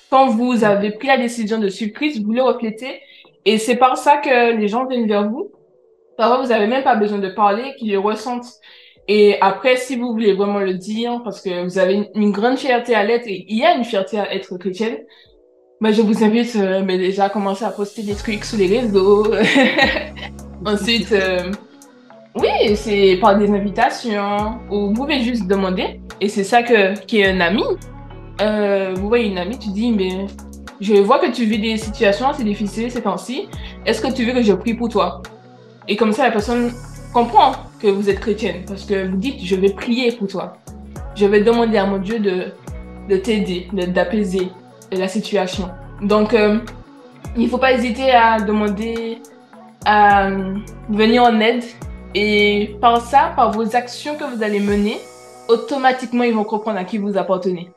Quand 0.09 0.29
vous 0.29 0.63
avez 0.63 0.91
pris 0.91 1.07
la 1.07 1.17
décision 1.17 1.59
de 1.59 1.67
suivre 1.67 1.93
Christ, 1.93 2.23
vous 2.23 2.33
le 2.33 2.41
reflétez, 2.41 2.99
et 3.45 3.59
c'est 3.59 3.75
par 3.75 3.97
ça 3.97 4.17
que 4.17 4.57
les 4.57 4.67
gens 4.67 4.87
viennent 4.87 5.07
vers 5.07 5.29
vous. 5.29 5.51
Parfois, 6.17 6.41
vous 6.41 6.49
n'avez 6.49 6.65
même 6.65 6.83
pas 6.83 6.95
besoin 6.95 7.19
de 7.19 7.29
parler, 7.29 7.75
qu'ils 7.77 7.91
le 7.91 7.99
ressentent. 7.99 8.47
Et 9.07 9.39
après, 9.39 9.75
si 9.75 9.97
vous 9.97 10.11
voulez 10.11 10.33
vraiment 10.33 10.59
le 10.59 10.73
dire, 10.73 11.21
parce 11.23 11.41
que 11.41 11.63
vous 11.63 11.77
avez 11.77 11.93
une, 11.93 12.07
une 12.15 12.31
grande 12.31 12.57
fierté 12.57 12.95
à 12.95 13.03
l'être, 13.03 13.27
et 13.27 13.45
il 13.47 13.57
y 13.57 13.65
a 13.65 13.75
une 13.75 13.83
fierté 13.83 14.17
à 14.17 14.33
être 14.33 14.57
chrétienne, 14.57 14.97
bah, 15.81 15.91
je 15.91 16.01
vous 16.01 16.23
invite 16.23 16.55
euh, 16.55 16.83
mais 16.85 16.97
déjà 16.97 17.25
à 17.25 17.29
commencer 17.29 17.63
à 17.65 17.69
poster 17.71 18.03
des 18.03 18.15
trucs 18.15 18.43
sur 18.45 18.57
les 18.57 18.79
réseaux. 18.79 19.25
Ensuite, 20.65 21.11
euh, 21.11 21.51
oui, 22.35 22.75
c'est 22.75 23.17
par 23.21 23.37
des 23.37 23.49
invitations, 23.49 24.59
ou 24.71 24.87
vous 24.87 24.93
pouvez 24.93 25.21
juste 25.21 25.47
demander. 25.47 25.99
Et 26.19 26.29
c'est 26.29 26.43
ça 26.43 26.63
que 26.63 26.97
qui 27.05 27.21
est 27.21 27.27
un 27.29 27.39
ami. 27.39 27.63
Euh, 28.41 28.93
vous 28.95 29.07
voyez 29.07 29.27
une 29.27 29.37
amie, 29.37 29.57
tu 29.57 29.69
dis, 29.69 29.91
mais 29.91 30.25
je 30.81 30.93
vois 30.95 31.19
que 31.19 31.31
tu 31.31 31.45
vis 31.45 31.59
des 31.59 31.77
situations 31.77 32.27
assez 32.29 32.43
difficiles 32.43 32.91
ces 32.91 33.01
temps-ci. 33.01 33.47
Est-ce 33.85 34.01
que 34.01 34.11
tu 34.11 34.25
veux 34.25 34.33
que 34.33 34.41
je 34.43 34.53
prie 34.53 34.73
pour 34.73 34.89
toi? 34.89 35.21
Et 35.87 35.95
comme 35.95 36.11
ça, 36.11 36.23
la 36.23 36.31
personne 36.31 36.71
comprend 37.13 37.51
que 37.81 37.87
vous 37.87 38.09
êtes 38.09 38.19
chrétienne, 38.19 38.63
parce 38.67 38.83
que 38.83 39.07
vous 39.07 39.17
dites, 39.17 39.43
je 39.43 39.55
vais 39.55 39.69
prier 39.69 40.11
pour 40.11 40.27
toi. 40.27 40.53
Je 41.15 41.25
vais 41.25 41.41
demander 41.41 41.77
à 41.77 41.85
mon 41.85 41.97
Dieu 41.97 42.19
de, 42.19 42.47
de 43.09 43.17
t'aider, 43.17 43.67
de- 43.73 43.85
d'apaiser 43.85 44.49
la 44.91 45.07
situation. 45.07 45.69
Donc, 46.01 46.33
euh, 46.33 46.59
il 47.35 47.43
ne 47.43 47.49
faut 47.49 47.57
pas 47.57 47.73
hésiter 47.73 48.11
à 48.11 48.39
demander 48.39 49.19
à 49.85 50.29
euh, 50.29 50.55
venir 50.89 51.23
en 51.23 51.39
aide. 51.39 51.63
Et 52.15 52.75
par 52.81 53.01
ça, 53.01 53.33
par 53.35 53.51
vos 53.51 53.75
actions 53.75 54.15
que 54.15 54.23
vous 54.23 54.41
allez 54.41 54.59
mener, 54.59 54.97
automatiquement, 55.49 56.23
ils 56.23 56.33
vont 56.33 56.43
comprendre 56.43 56.77
à 56.79 56.83
qui 56.83 56.97
vous 56.97 57.17
appartenez. 57.17 57.69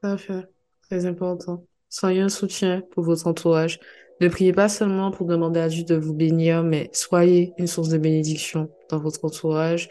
Parfait. 0.00 0.46
Très 0.82 1.06
important. 1.06 1.64
Soyez 1.88 2.20
un 2.20 2.28
soutien 2.28 2.82
pour 2.92 3.04
votre 3.04 3.26
entourage. 3.26 3.80
Ne 4.20 4.28
priez 4.28 4.52
pas 4.52 4.68
seulement 4.68 5.10
pour 5.10 5.26
demander 5.26 5.60
à 5.60 5.68
Dieu 5.68 5.84
de 5.84 5.96
vous 5.96 6.14
bénir, 6.14 6.62
mais 6.62 6.90
soyez 6.92 7.52
une 7.58 7.66
source 7.66 7.88
de 7.88 7.98
bénédiction 7.98 8.70
dans 8.90 8.98
votre 8.98 9.24
entourage, 9.24 9.88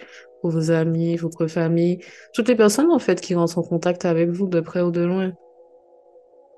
vos 0.49 0.71
amis, 0.71 1.15
votre 1.17 1.47
famille, 1.47 1.99
toutes 2.33 2.47
les 2.47 2.55
personnes 2.55 2.91
en 2.91 2.99
fait 2.99 3.21
qui 3.21 3.35
rentrent 3.35 3.57
en 3.57 3.63
contact 3.63 4.05
avec 4.05 4.29
vous 4.29 4.47
de 4.47 4.59
près 4.59 4.81
ou 4.81 4.91
de 4.91 5.01
loin. 5.01 5.31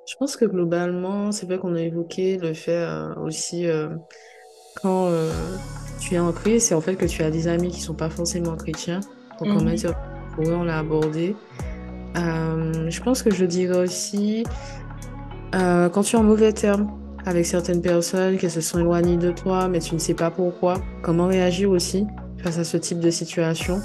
Je 0.07 0.15
pense 0.19 0.35
que 0.35 0.45
globalement, 0.45 1.31
c'est 1.31 1.45
vrai 1.47 1.57
qu'on 1.57 1.75
a 1.75 1.81
évoqué 1.81 2.37
le 2.37 2.53
fait 2.53 2.77
euh, 2.77 3.15
aussi 3.15 3.65
euh, 3.65 3.89
quand 4.81 5.07
euh, 5.07 5.31
tu 5.99 6.13
es 6.15 6.19
en 6.19 6.31
crise, 6.31 6.65
c'est 6.65 6.75
en 6.75 6.81
fait 6.81 6.95
que 6.95 7.05
tu 7.05 7.23
as 7.23 7.31
des 7.31 7.47
amis 7.47 7.69
qui 7.69 7.81
sont 7.81 7.95
pas 7.95 8.09
forcément 8.09 8.55
chrétiens. 8.55 8.99
Donc 9.39 9.49
en 9.55 9.61
Mhm. 9.61 9.65
matière 9.65 9.93
eux, 10.39 10.53
on 10.53 10.63
l'a 10.63 10.79
abordé. 10.79 11.35
Je 12.15 13.01
pense 13.01 13.23
que 13.23 13.31
je 13.31 13.45
dirais 13.45 13.77
aussi 13.77 14.43
quand 15.53 16.01
tu 16.03 16.15
es 16.15 16.19
en 16.19 16.23
mauvais 16.23 16.53
terme 16.53 16.91
avec 17.25 17.45
certaines 17.45 17.81
personnes 17.81 18.37
qui 18.37 18.49
se 18.49 18.61
sont 18.61 18.79
éloignées 18.79 19.17
de 19.17 19.31
toi, 19.31 19.67
mais 19.67 19.79
tu 19.79 19.95
ne 19.95 19.99
sais 19.99 20.13
pas 20.13 20.29
pourquoi, 20.29 20.75
comment 21.01 21.27
réagir 21.27 21.71
aussi 21.71 22.05
face 22.45 22.59
à 22.59 22.63
ce 22.63 22.77
type 22.77 22.99
de 22.99 23.09
situation? 23.09 23.81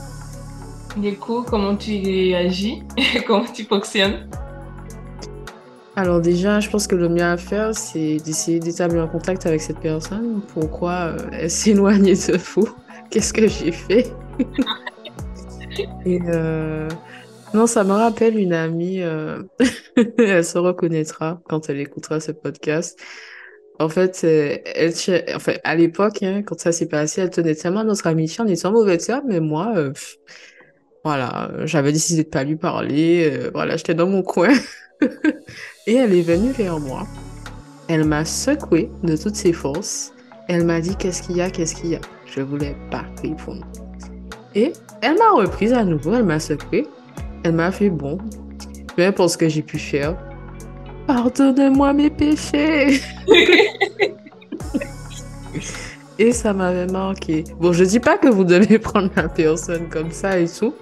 Du 0.99 1.17
coup, 1.17 1.43
comment 1.43 1.75
tu 1.77 1.93
réagis? 1.93 2.83
comment 3.27 3.47
tu 3.47 3.65
fonctionnes? 3.65 4.29
Alors 5.97 6.21
déjà, 6.21 6.61
je 6.61 6.69
pense 6.69 6.87
que 6.87 6.95
le 6.95 7.09
mieux 7.09 7.25
à 7.25 7.39
faire, 7.39 7.75
c'est 7.75 8.19
d'essayer 8.19 8.61
d'établir 8.61 9.05
un 9.05 9.07
contact 9.07 9.47
avec 9.47 9.63
cette 9.63 9.81
personne. 9.81 10.43
Pourquoi 10.53 10.93
euh, 10.93 11.17
elle 11.33 11.51
s'est 11.51 11.71
éloignée 11.71 12.13
de 12.13 12.37
vous? 12.37 12.69
Qu'est-ce 13.11 13.33
que 13.33 13.49
j'ai 13.49 13.73
fait? 13.73 14.13
Et 16.05 16.21
euh, 16.27 16.87
non, 17.55 17.67
ça 17.67 17.83
me 17.83 17.93
rappelle 17.93 18.39
une 18.39 18.53
amie, 18.53 19.01
euh, 19.01 19.43
elle 20.19 20.45
se 20.45 20.59
reconnaîtra 20.59 21.41
quand 21.49 21.71
elle 21.71 21.81
écoutera 21.81 22.21
ce 22.21 22.33
podcast. 22.33 23.01
En 23.81 23.89
fait, 23.89 24.25
elle, 24.25 24.93
enfin, 25.35 25.55
à 25.65 25.75
l'époque, 25.75 26.23
hein, 26.23 26.43
quand 26.45 26.61
ça 26.61 26.71
s'est 26.71 26.87
passé, 26.87 27.23
elle 27.23 27.31
tenait 27.31 27.55
tellement 27.55 27.81
à 27.81 27.85
notre 27.85 28.07
amitié, 28.07 28.45
en 28.65 28.73
mauvais 28.73 28.99
terme, 28.99 29.25
mais 29.27 29.41
moi, 29.41 29.73
euh, 29.75 29.93
voilà, 31.03 31.51
euh, 31.51 31.67
j'avais 31.67 31.91
décidé 31.91 32.25
de 32.25 32.29
pas 32.29 32.45
lui 32.45 32.57
parler, 32.57 33.31
euh, 33.33 33.51
voilà, 33.55 33.79
j'étais 33.79 33.95
dans 33.95 34.07
mon 34.07 34.23
coin. 34.23 34.53
Et 35.87 35.95
elle 35.95 36.13
est 36.13 36.21
venue 36.21 36.51
vers 36.51 36.79
moi. 36.79 37.07
Elle 37.89 38.05
m'a 38.05 38.27
secoué 38.27 38.91
de 39.03 39.17
toutes 39.17 39.37
ses 39.37 39.55
forces. 39.55 40.13
Elle 40.47 40.67
m'a 40.67 40.83
dit 40.83 40.95
qu'est-ce 40.97 41.23
qu'il 41.23 41.39
y 41.39 41.41
a, 41.41 41.49
qu'est-ce 41.49 41.75
qu'il 41.75 41.89
y 41.89 41.97
a? 41.97 42.01
Je 42.27 42.43
voulais 42.43 42.77
pas 42.91 43.07
répondre. 43.23 43.67
Et 44.55 44.75
elle 45.01 45.17
m'a 45.17 45.31
reprise 45.31 45.73
à 45.73 45.85
nouveau, 45.85 46.15
elle 46.15 46.25
m'a 46.25 46.39
secoué. 46.39 46.87
Elle 47.45 47.55
m'a 47.55 47.73
fait 47.73 47.89
bon, 47.89 48.19
peu 48.95 49.07
importe 49.07 49.31
ce 49.31 49.39
que 49.39 49.49
j'ai 49.49 49.63
pu 49.63 49.79
faire. 49.79 50.19
Pardonne-moi 51.07 51.93
mes 51.93 52.11
péchés. 52.11 53.01
Et 56.19 56.33
ça 56.33 56.53
m'avait 56.53 56.87
marqué. 56.87 57.45
Bon, 57.59 57.73
je 57.73 57.83
dis 57.83 57.99
pas 57.99 58.19
que 58.19 58.29
vous 58.29 58.45
devez 58.45 58.79
prendre 58.91 59.11
la 59.17 59.29
personne 59.29 59.89
comme 59.89 60.11
ça 60.11 60.39
et 60.39 60.47
tout. 60.47 60.75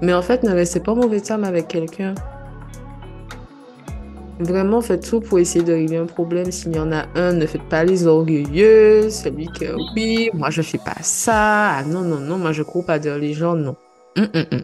Mais 0.00 0.14
en 0.14 0.22
fait, 0.22 0.44
ne 0.44 0.52
restez 0.52 0.78
pas 0.78 0.94
mauvais 0.94 1.20
terme 1.20 1.42
avec 1.42 1.66
quelqu'un. 1.66 2.14
Vraiment, 4.38 4.80
faites 4.80 5.08
tout 5.08 5.20
pour 5.20 5.40
essayer 5.40 5.64
de 5.64 5.72
régler 5.72 5.96
un 5.96 6.06
problème. 6.06 6.50
S'il 6.52 6.74
y 6.74 6.78
en 6.78 6.92
a 6.92 7.06
un, 7.16 7.32
ne 7.32 7.44
faites 7.44 7.68
pas 7.68 7.82
les 7.82 8.06
orgueilleux. 8.06 9.10
Celui 9.10 9.46
que, 9.46 9.74
oui, 9.96 10.30
moi 10.32 10.50
je 10.50 10.62
fais 10.62 10.78
pas 10.78 10.96
ça. 11.02 11.78
Ah 11.78 11.84
non, 11.84 12.02
non, 12.02 12.20
non, 12.20 12.38
moi 12.38 12.52
je 12.52 12.62
cours 12.62 12.86
pas 12.86 13.00
derrière 13.00 13.20
les 13.20 13.34
gens. 13.34 13.54
Non. 13.54 13.76
Hum, 14.16 14.28
hum, 14.34 14.44
hum. 14.52 14.62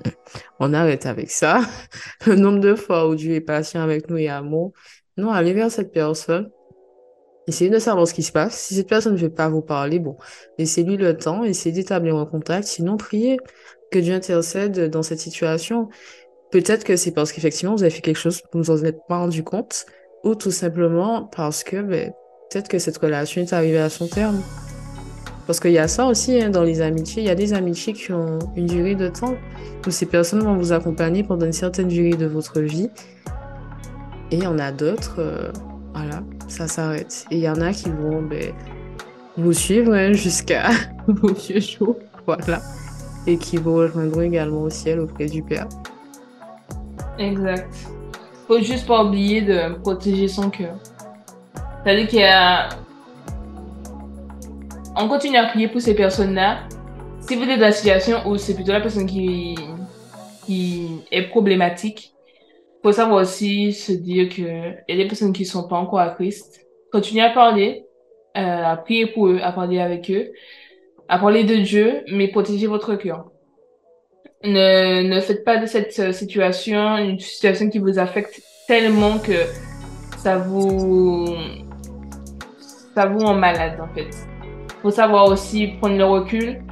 On 0.61 0.75
arrête 0.75 1.07
avec 1.07 1.31
ça. 1.31 1.61
Le 2.27 2.35
nombre 2.35 2.61
de 2.61 2.75
fois 2.75 3.09
où 3.09 3.15
Dieu 3.15 3.35
est 3.35 3.41
patient 3.41 3.83
avec 3.83 4.11
nous 4.11 4.19
et 4.19 4.29
amour. 4.29 4.73
Non, 5.17 5.31
allez 5.31 5.53
vers 5.53 5.71
cette 5.71 5.93
personne. 5.93 6.51
Essayez 7.47 7.71
de 7.71 7.79
savoir 7.79 8.07
ce 8.07 8.13
qui 8.13 8.23
se 8.23 8.31
passe. 8.31 8.59
Si 8.59 8.75
cette 8.75 8.89
personne 8.89 9.15
ne 9.15 9.19
veut 9.19 9.33
pas 9.33 9.49
vous 9.49 9.63
parler, 9.63 9.99
bon, 9.99 10.17
laissez-lui 10.59 10.99
le 10.99 11.17
temps, 11.17 11.45
essayez 11.45 11.75
d'établir 11.75 12.17
un 12.17 12.27
contact. 12.27 12.69
Sinon, 12.69 12.99
priez 12.99 13.39
que 13.91 13.99
Dieu 13.99 14.15
intercède 14.15 14.91
dans 14.91 15.03
cette 15.03 15.19
situation. 15.19 15.89
Peut-être 16.51 16.85
que 16.85 16.97
c'est 16.97 17.13
parce 17.13 17.33
qu'effectivement, 17.33 17.75
vous 17.75 17.83
avez 17.83 17.91
fait 17.91 18.03
quelque 18.03 18.19
chose, 18.19 18.43
vous 18.53 18.59
ne 18.59 18.65
vous 18.65 18.71
en 18.71 18.85
êtes 18.85 19.01
pas 19.09 19.19
rendu 19.19 19.45
compte, 19.45 19.87
ou 20.25 20.35
tout 20.35 20.51
simplement 20.51 21.25
parce 21.25 21.65
que 21.65 21.81
ben, 21.81 22.13
peut-être 22.51 22.69
que 22.69 22.79
cette 22.79 22.99
relation 22.99 23.41
est 23.41 23.53
arrivée 23.53 23.79
à 23.79 23.89
son 23.89 24.09
terme. 24.09 24.43
Parce 25.49 25.61
qu'il 25.61 25.73
y 25.73 25.79
a 25.79 25.89
ça 25.89 26.05
aussi 26.05 26.39
hein, 26.43 26.51
dans 26.51 26.63
les 26.63 26.83
amitiés. 26.83 27.23
Il 27.23 27.27
y 27.27 27.31
a 27.31 27.35
des 27.35 27.55
amitiés 27.55 27.95
qui 27.95 28.13
ont 28.13 28.39
une 28.55 28.67
durée 28.67 28.95
de 28.95 29.09
temps 29.09 29.35
où 29.87 29.91
ces 29.91 30.05
personnes 30.05 30.41
vont 30.43 30.55
vous 30.55 30.75
accompagner 30.75 31.23
pendant 31.23 31.47
une 31.47 31.55
certaine 31.55 31.89
durée 31.89 32.19
de 32.19 32.27
votre 32.27 32.61
vie. 32.61 32.91
Et 34.31 34.37
il 34.37 34.43
y 34.43 34.47
en 34.47 34.59
a 34.59 34.73
d'autres, 34.73 35.17
euh, 35.21 35.51
voilà, 35.95 36.23
ça 36.49 36.69
s'arrête. 36.69 37.25
Et 37.31 37.37
il 37.37 37.43
y 37.43 37.49
en 37.49 37.63
a 37.63 37.73
qui 37.73 37.89
vont 37.89 38.21
ben, 38.21 38.53
vous 39.39 39.55
suivre 39.55 39.95
hein, 39.95 40.13
jusqu'à 40.13 40.69
vos 41.09 41.33
vieux 41.33 41.61
jours, 41.61 41.97
voilà. 42.27 42.61
Et 43.27 43.39
qui 43.39 43.57
vous 43.57 43.75
rejoindront 43.75 44.21
également 44.21 44.65
au 44.65 44.71
ciel 44.71 45.01
auprès 45.01 45.29
du 45.29 45.43
Père. 45.43 45.67
Exact. 47.19 47.75
Faut 48.47 48.61
juste 48.61 48.87
pas 48.87 49.03
oublier 49.03 49.41
de 49.41 49.77
protéger 49.77 50.29
son 50.29 50.51
cœur. 50.51 50.75
C'est-à-dire 51.83 52.07
qu'il 52.07 52.19
y 52.19 52.25
a... 52.25 52.69
On 55.01 55.07
continue 55.07 55.37
à 55.37 55.47
prier 55.47 55.69
pour 55.69 55.81
ces 55.81 55.95
personnes-là. 55.95 56.67
Si 57.21 57.37
vous 57.37 57.45
êtes 57.45 57.61
dans 57.61 57.67
la 57.67 57.73
situation 57.73 58.19
où 58.27 58.37
c'est 58.37 58.55
plutôt 58.55 58.73
la 58.73 58.81
personne 58.81 59.07
qui, 59.07 59.55
qui 60.45 60.89
est 61.13 61.29
problématique, 61.29 62.13
faut 62.83 62.91
savoir 62.91 63.23
aussi 63.23 63.73
se 63.73 63.93
dire 63.93 64.29
que 64.29 64.43
il 64.43 64.85
y 64.89 64.93
a 64.93 64.97
des 64.97 65.07
personnes 65.07 65.33
qui 65.33 65.45
sont 65.45 65.69
pas 65.69 65.77
encore 65.77 66.01
à 66.01 66.11
Christ. 66.11 66.67
continuez 66.91 67.23
à 67.23 67.31
parler, 67.31 67.85
euh, 68.37 68.65
à 68.65 68.77
prier 68.77 69.07
pour 69.07 69.29
eux, 69.29 69.39
à 69.41 69.53
parler 69.53 69.79
avec 69.79 70.11
eux, 70.11 70.33
à 71.09 71.21
parler 71.21 71.45
de 71.45 71.55
Dieu, 71.57 72.03
mais 72.11 72.27
protégez 72.27 72.67
votre 72.67 72.97
cœur. 72.97 73.31
Ne, 74.43 75.03
ne 75.03 75.21
faites 75.21 75.45
pas 75.45 75.59
de 75.59 75.67
cette 75.67 75.97
euh, 76.01 76.13
situation 76.13 76.97
une 76.97 77.21
situation 77.21 77.71
qui 77.71 77.79
vous 77.79 78.01
affecte 78.01 78.43
tellement 78.67 79.19
que 79.19 79.45
ça 80.19 80.39
vous 80.39 81.27
ça 82.97 83.07
vous 83.07 83.21
rend 83.21 83.35
malade 83.35 83.79
en 83.81 83.95
fait. 83.95 84.09
Faut 84.83 84.91
savoir 84.91 85.27
aussi 85.27 85.69
prendre 85.81 85.97
le 85.97 86.05
recul 86.05 86.63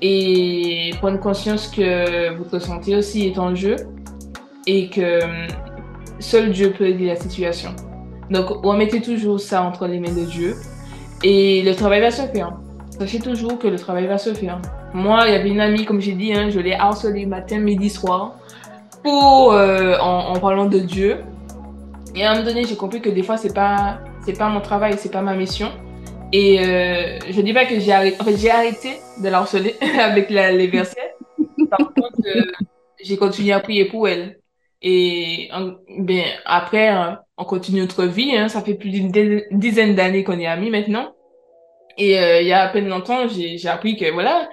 et 0.00 0.92
prendre 0.98 1.18
conscience 1.18 1.68
que 1.68 2.32
votre 2.36 2.58
santé 2.60 2.96
aussi 2.96 3.26
est 3.26 3.38
en 3.38 3.54
jeu 3.54 3.76
et 4.66 4.88
que 4.88 5.24
hum, 5.24 5.46
seul 6.20 6.50
Dieu 6.50 6.72
peut 6.76 6.86
aider 6.86 7.06
la 7.06 7.16
situation. 7.16 7.70
Donc 8.30 8.46
remettez 8.64 9.00
toujours 9.00 9.40
ça 9.40 9.62
entre 9.62 9.86
les 9.86 9.98
mains 9.98 10.14
de 10.14 10.24
Dieu 10.24 10.54
et 11.24 11.62
le 11.62 11.74
travail 11.74 12.00
va 12.00 12.10
se 12.10 12.22
faire. 12.22 12.52
Sachez 12.90 13.18
toujours 13.18 13.58
que 13.58 13.68
le 13.68 13.78
travail 13.78 14.06
va 14.06 14.18
se 14.18 14.34
faire. 14.34 14.60
Moi, 14.92 15.20
il 15.26 15.32
y 15.32 15.36
avait 15.36 15.50
une 15.50 15.60
amie, 15.60 15.84
comme 15.84 16.00
j'ai 16.00 16.12
dit, 16.12 16.32
hein, 16.32 16.48
je 16.50 16.58
l'ai 16.58 16.74
harcelée 16.74 17.26
matin, 17.26 17.58
midi, 17.58 17.90
soir 17.90 18.36
pour 19.02 19.52
euh, 19.52 19.96
en, 20.00 20.34
en, 20.34 20.38
parlant 20.40 20.66
de 20.66 20.78
Dieu. 20.78 21.18
Et 22.16 22.24
à 22.24 22.30
un 22.30 22.34
moment 22.34 22.46
donné, 22.46 22.64
j'ai 22.64 22.74
compris 22.74 23.00
que 23.00 23.10
des 23.10 23.22
fois, 23.22 23.36
c'est 23.36 23.54
pas 23.54 23.98
pas 24.34 24.48
mon 24.48 24.60
travail, 24.60 24.94
c'est 24.98 25.10
pas 25.10 25.22
ma 25.22 25.34
mission. 25.34 25.70
Et 26.32 26.60
euh, 26.60 27.18
je 27.30 27.40
dis 27.40 27.54
pas 27.54 27.64
que 27.64 27.80
j'ai 27.80 27.92
arrêté, 27.92 28.16
en 28.20 28.24
fait, 28.24 28.36
j'ai 28.36 28.50
arrêté 28.50 29.00
de 29.22 29.28
la 29.30 30.04
avec 30.04 30.30
les 30.30 30.66
versets. 30.66 31.14
Par 31.70 31.78
contre, 31.78 32.20
euh, 32.26 32.42
j'ai 33.02 33.16
continué 33.16 33.52
à 33.52 33.60
prier 33.60 33.86
pour 33.86 34.08
elle. 34.08 34.38
Et 34.82 35.48
ben, 35.98 36.24
après, 36.44 36.88
hein, 36.88 37.20
on 37.36 37.44
continue 37.44 37.80
notre 37.80 38.04
vie. 38.04 38.36
Hein, 38.36 38.48
ça 38.48 38.60
fait 38.60 38.74
plus 38.74 38.90
d'une 38.90 39.10
dizaine 39.50 39.94
d'années 39.94 40.22
qu'on 40.22 40.38
est 40.38 40.46
amis 40.46 40.70
maintenant. 40.70 41.14
Et 41.96 42.18
euh, 42.20 42.42
il 42.42 42.46
y 42.46 42.52
a 42.52 42.62
à 42.62 42.68
peine 42.68 42.88
longtemps, 42.88 43.26
j'ai 43.26 43.66
appris 43.66 43.96
que 43.96 44.08
voilà, 44.12 44.48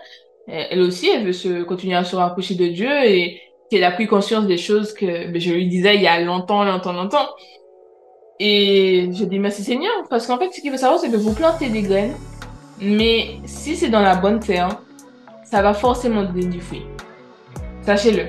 elle 0.48 0.82
aussi, 0.82 1.10
elle 1.10 1.26
veut 1.26 1.34
se 1.34 1.62
continuer 1.64 1.96
à 1.96 2.04
se 2.04 2.16
rapprocher 2.16 2.56
de 2.56 2.68
Dieu 2.68 2.90
et 3.04 3.40
qu'elle 3.70 3.84
a 3.84 3.92
pris 3.92 4.08
conscience 4.08 4.48
des 4.48 4.58
choses 4.58 4.94
que 4.94 5.28
ben, 5.28 5.40
je 5.40 5.54
lui 5.54 5.68
disais 5.68 5.96
il 5.96 6.02
y 6.02 6.08
a 6.08 6.20
longtemps, 6.22 6.64
longtemps, 6.64 6.94
longtemps. 6.94 7.28
Et 8.40 9.10
je 9.14 9.24
dis 9.24 9.40
merci 9.40 9.64
Seigneur, 9.64 9.94
parce 10.10 10.28
qu'en 10.28 10.38
fait, 10.38 10.52
ce 10.52 10.60
qu'il 10.60 10.72
faut 10.72 10.78
savoir, 10.78 11.00
c'est 11.00 11.10
que 11.10 11.16
vous 11.16 11.34
plantez 11.34 11.70
des 11.70 11.82
graines, 11.82 12.16
mais 12.82 13.38
si 13.46 13.76
c'est 13.76 13.90
dans 13.90 14.02
la 14.02 14.16
bonne 14.16 14.40
terre, 14.40 14.70
ça 15.44 15.62
va 15.62 15.74
forcément 15.74 16.24
donner 16.24 16.48
du 16.48 16.60
fruit. 16.60 16.86
Sachez-le. 17.84 18.26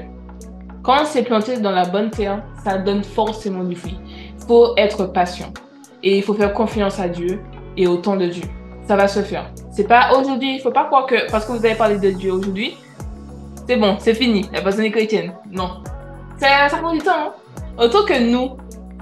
Quand 0.83 1.05
c'est 1.07 1.25
planté 1.25 1.59
dans 1.59 1.73
la 1.73 1.87
bonne 1.87 2.11
terre, 2.11 2.45
ça 2.63 2.79
donne 2.79 3.03
forcément 3.03 3.65
du 3.65 3.75
fruit. 3.75 3.99
Il 4.39 4.47
faut 4.47 4.77
être 4.77 5.07
patient. 5.07 5.53
Et 6.05 6.19
il 6.19 6.23
faut 6.23 6.35
faire 6.35 6.55
confiance 6.55 7.01
à 7.01 7.09
Dieu 7.09 7.41
et 7.77 7.89
au 7.89 7.97
temps 7.97 8.17
de 8.17 8.27
Dieu. 8.27 8.45
Ça 8.87 8.95
va 8.95 9.09
se 9.09 9.21
faire. 9.21 9.51
C'est 9.73 9.89
pas 9.89 10.17
aujourd'hui, 10.17 10.55
il 10.55 10.61
faut 10.61 10.71
pas 10.71 10.85
croire 10.85 11.07
que 11.07 11.29
parce 11.31 11.45
que 11.45 11.53
vous 11.53 11.67
avez 11.67 11.75
parlé 11.75 11.99
de 11.99 12.11
Dieu 12.11 12.33
aujourd'hui, 12.33 12.77
c'est 13.67 13.77
bon, 13.77 13.97
c'est 13.99 14.15
fini, 14.15 14.49
la 14.53 14.63
personne 14.63 14.85
est 14.85 14.93
chrétienne. 14.93 15.33
Non. 15.51 15.83
Ça, 16.39 16.69
ça 16.69 16.77
prend 16.77 16.93
du 16.93 16.99
temps. 16.99 17.11
Hein. 17.17 17.33
Autant 17.79 18.05
que 18.05 18.19
nous, 18.31 18.57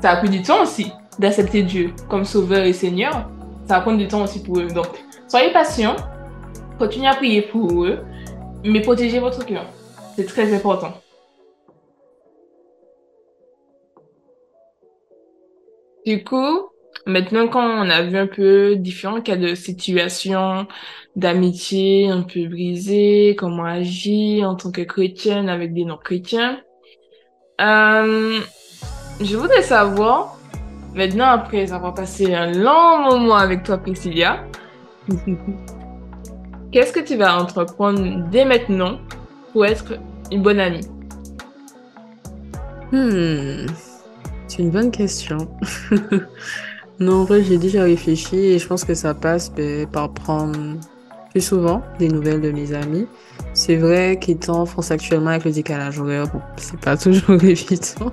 ça 0.04 0.10
a 0.10 0.16
pris 0.16 0.28
du 0.28 0.42
temps 0.42 0.62
aussi 0.62 0.92
d'accepter 1.18 1.62
Dieu 1.62 1.94
comme 2.10 2.26
sauveur 2.26 2.64
et 2.64 2.74
Seigneur. 2.74 3.26
Ça 3.66 3.76
va 3.76 3.80
prendre 3.80 3.96
du 3.96 4.06
temps 4.06 4.22
aussi 4.22 4.42
pour 4.42 4.58
eux. 4.58 4.66
Donc, 4.66 5.02
soyez 5.28 5.50
patients, 5.50 5.96
continuez 6.78 7.06
à 7.06 7.14
prier 7.14 7.40
pour 7.40 7.86
eux, 7.86 8.00
mais 8.66 8.82
protégez 8.82 9.18
votre 9.18 9.46
cœur. 9.46 9.64
C'est 10.14 10.26
très 10.26 10.54
important. 10.54 10.92
Du 16.04 16.22
coup, 16.22 16.68
maintenant 17.06 17.48
qu'on 17.48 17.88
a 17.88 18.02
vu 18.02 18.18
un 18.18 18.26
peu 18.26 18.76
différents 18.76 19.22
cas 19.22 19.36
de 19.36 19.54
situations 19.54 20.66
d'amitié 21.16 22.10
un 22.10 22.20
peu 22.20 22.46
brisées, 22.46 23.36
comment 23.38 23.64
agir 23.64 24.50
en 24.50 24.54
tant 24.54 24.70
que 24.70 24.82
chrétienne 24.82 25.48
avec 25.48 25.72
des 25.72 25.86
non-chrétiens, 25.86 26.60
euh, 27.62 28.40
je 29.20 29.36
voudrais 29.36 29.62
savoir, 29.62 30.36
maintenant 30.94 31.26
après 31.26 31.72
avoir 31.72 31.94
passé 31.94 32.34
un 32.34 32.52
long 32.52 33.10
moment 33.10 33.36
avec 33.36 33.62
toi, 33.62 33.78
Priscilla, 33.78 34.44
qu'est-ce 36.72 36.92
que 36.92 37.00
tu 37.00 37.16
vas 37.16 37.40
entreprendre 37.40 38.28
dès 38.30 38.44
maintenant 38.44 38.98
pour 39.52 39.66
être 39.66 39.94
une 40.32 40.42
bonne 40.42 40.60
amie? 40.60 40.86
Hmm, 42.92 43.66
c'est 44.46 44.62
une 44.62 44.70
bonne 44.70 44.90
question. 44.90 45.48
non, 47.00 47.22
en 47.22 47.24
vrai, 47.24 47.42
j'ai 47.42 47.58
déjà 47.58 47.84
réfléchi 47.84 48.36
et 48.36 48.58
je 48.58 48.66
pense 48.66 48.84
que 48.84 48.94
ça 48.94 49.14
passe 49.14 49.52
par 49.92 50.12
prendre 50.12 50.58
plus 51.30 51.40
souvent 51.40 51.82
des 51.98 52.08
nouvelles 52.08 52.40
de 52.40 52.50
mes 52.50 52.72
amis. 52.72 53.06
C'est 53.52 53.76
vrai 53.76 54.18
qu'étant 54.20 54.60
en 54.60 54.66
France 54.66 54.90
actuellement 54.90 55.30
avec 55.30 55.44
le 55.44 55.52
décalage 55.52 56.00
horaire, 56.00 56.26
bon, 56.28 56.40
c'est 56.56 56.78
pas 56.80 56.96
toujours 56.96 57.42
évident. 57.42 58.12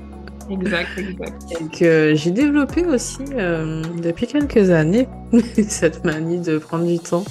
Exact, 0.51 0.97
exact. 0.97 1.43
Que 1.71 2.13
j'ai 2.13 2.31
développé 2.31 2.85
aussi 2.85 3.23
euh, 3.33 3.81
depuis 4.01 4.27
quelques 4.27 4.69
années 4.69 5.07
cette 5.69 6.03
manie 6.03 6.41
de 6.41 6.57
prendre 6.57 6.85
du 6.85 6.99
temps 6.99 7.23